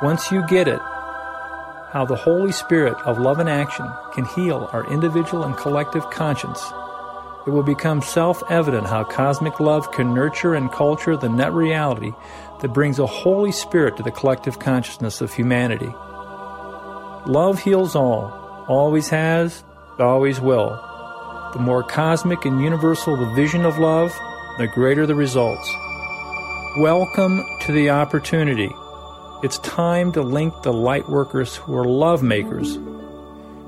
[0.02, 0.82] Once you get it,
[1.94, 6.62] how the Holy Spirit of love and action can heal our individual and collective conscience,
[7.48, 12.12] it will become self evident how cosmic love can nurture and culture the net reality
[12.60, 15.94] that brings a Holy Spirit to the collective consciousness of humanity.
[17.26, 19.64] Love heals all, always has,
[19.98, 20.93] always will.
[21.54, 24.12] The more cosmic and universal the vision of love,
[24.58, 25.72] the greater the results.
[26.80, 28.72] Welcome to the opportunity.
[29.44, 32.80] It's time to link the light workers who are love makers.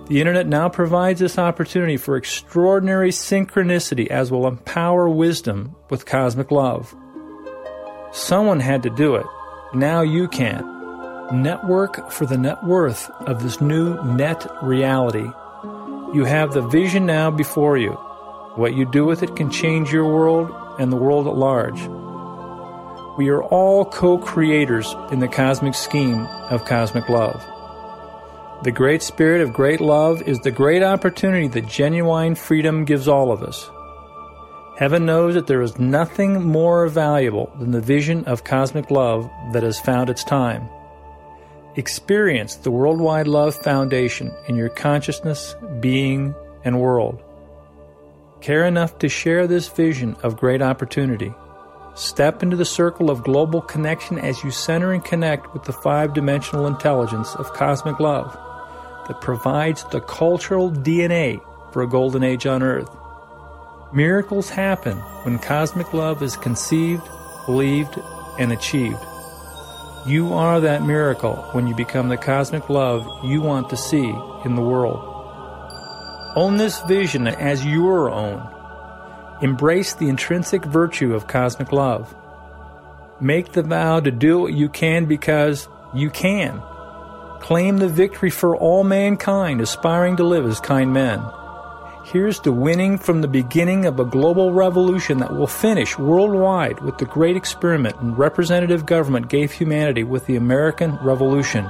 [0.07, 6.49] The internet now provides this opportunity for extraordinary synchronicity as will empower wisdom with cosmic
[6.49, 6.95] love.
[8.11, 9.27] Someone had to do it.
[9.75, 10.63] Now you can
[11.31, 15.29] network for the net worth of this new net reality.
[16.13, 17.91] You have the vision now before you.
[18.55, 20.49] What you do with it can change your world
[20.79, 21.81] and the world at large.
[23.17, 27.43] We are all co creators in the cosmic scheme of cosmic love.
[28.63, 33.31] The great spirit of great love is the great opportunity that genuine freedom gives all
[33.31, 33.69] of us.
[34.77, 39.63] Heaven knows that there is nothing more valuable than the vision of cosmic love that
[39.63, 40.69] has found its time.
[41.78, 47.21] Experience the Worldwide Love Foundation in your consciousness, being, and world.
[48.39, 51.34] Care enough to share this vision of great opportunity.
[51.93, 56.13] Step into the circle of global connection as you center and connect with the five
[56.13, 58.32] dimensional intelligence of cosmic love
[59.09, 61.41] that provides the cultural DNA
[61.73, 62.89] for a golden age on Earth.
[63.93, 67.03] Miracles happen when cosmic love is conceived,
[67.45, 67.99] believed,
[68.39, 69.05] and achieved.
[70.05, 74.13] You are that miracle when you become the cosmic love you want to see
[74.45, 75.11] in the world.
[76.35, 78.55] Own this vision as your own
[79.41, 82.15] Embrace the intrinsic virtue of cosmic love.
[83.19, 86.61] Make the vow to do what you can because you can.
[87.41, 91.21] Claim the victory for all mankind aspiring to live as kind men.
[92.05, 96.99] Here's to winning from the beginning of a global revolution that will finish worldwide with
[96.99, 101.65] the great experiment and representative government gave humanity with the American Revolution.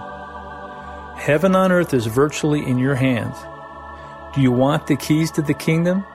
[1.16, 3.38] Heaven on earth is virtually in your hands.
[4.36, 6.06] Do you want the keys to the kingdom?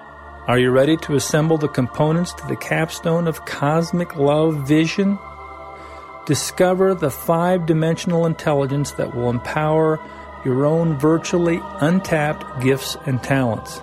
[0.47, 5.19] Are you ready to assemble the components to the capstone of cosmic love vision?
[6.27, 9.99] Discover the five dimensional intelligence that will empower
[10.45, 13.81] your own virtually untapped gifts and talents.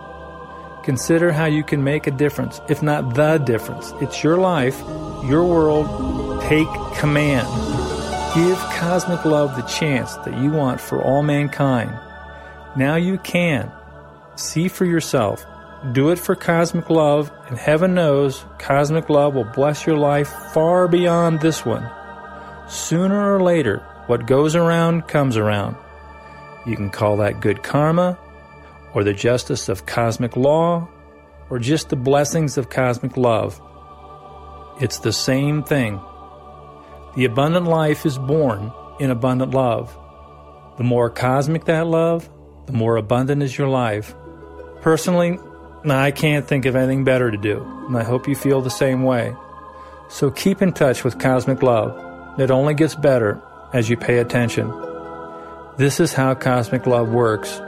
[0.87, 3.91] Consider how you can make a difference, if not the difference.
[3.99, 4.79] It's your life,
[5.25, 6.41] your world.
[6.43, 7.45] Take command.
[8.33, 11.91] Give cosmic love the chance that you want for all mankind.
[12.77, 13.69] Now you can.
[14.37, 15.45] See for yourself
[15.91, 20.87] do it for cosmic love, and heaven knows cosmic love will bless your life far
[20.87, 21.85] beyond this one.
[22.69, 25.75] Sooner or later, what goes around comes around.
[26.65, 28.17] You can call that good karma,
[28.97, 30.89] or the justice of cosmic law,
[31.51, 33.61] or just the blessings of cosmic love.
[34.81, 36.01] It's the same thing.
[37.15, 39.95] The abundant life is born in abundant love.
[40.77, 42.27] The more cosmic that love,
[42.65, 44.15] the more abundant is your life.
[44.81, 45.37] Personally,
[45.85, 49.03] I can't think of anything better to do, and I hope you feel the same
[49.03, 49.35] way.
[50.09, 52.39] So keep in touch with Cosmic Love.
[52.39, 53.39] It only gets better
[53.75, 54.73] as you pay attention.
[55.77, 57.61] This is how Cosmic Love works.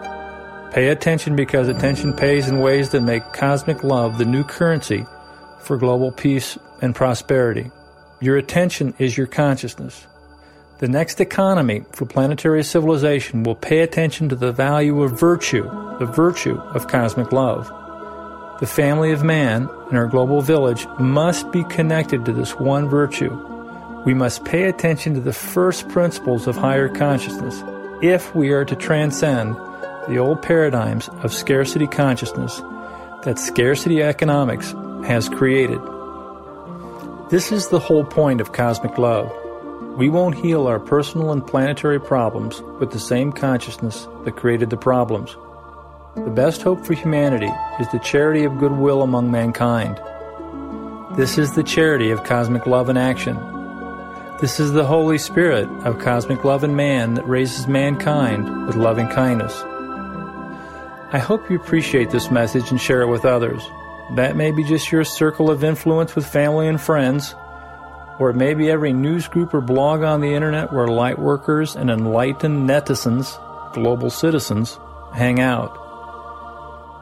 [0.71, 5.03] Pay attention because attention pays in ways that make Cosmic Love the new currency
[5.61, 7.71] for global peace and prosperity.
[8.21, 10.05] Your attention is your consciousness.
[10.77, 15.63] The next economy for planetary civilization will pay attention to the value of virtue,
[15.97, 17.67] the virtue of cosmic love.
[18.59, 23.33] The family of man and our global village must be connected to this one virtue.
[24.05, 27.63] We must pay attention to the first principles of higher consciousness
[28.03, 29.55] if we are to transcend
[30.09, 32.57] the old paradigms of scarcity consciousness
[33.23, 34.71] that scarcity economics
[35.05, 35.79] has created.
[37.29, 39.31] This is the whole point of cosmic love.
[39.97, 44.77] We won't heal our personal and planetary problems with the same consciousness that created the
[44.77, 45.37] problems.
[46.15, 50.01] The best hope for humanity is the charity of goodwill among mankind.
[51.17, 53.35] This is the charity of cosmic love in action.
[54.41, 59.07] This is the Holy Spirit of cosmic love in man that raises mankind with loving
[59.09, 59.63] kindness.
[61.11, 63.67] I hope you appreciate this message and share it with others.
[64.15, 67.33] That may be just your circle of influence with family and friends,
[68.19, 71.89] or it may be every news group or blog on the internet where lightworkers and
[71.89, 73.39] enlightened netizens,
[73.73, 74.79] global citizens,
[75.15, 75.75] hang out.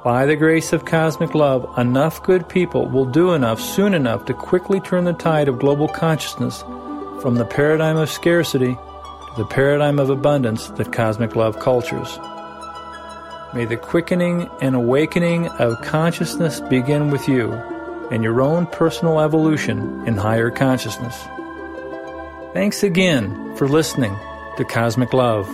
[0.05, 4.34] By the grace of cosmic love, enough good people will do enough soon enough to
[4.34, 6.62] quickly turn the tide of global consciousness
[7.22, 12.18] from the paradigm of scarcity to the paradigm of abundance that cosmic love cultures.
[13.54, 17.54] May the quickening and awakening of consciousness begin with you
[18.12, 21.16] and your own personal evolution in higher consciousness.
[22.54, 24.16] Thanks again for listening
[24.58, 25.48] to Cosmic Love.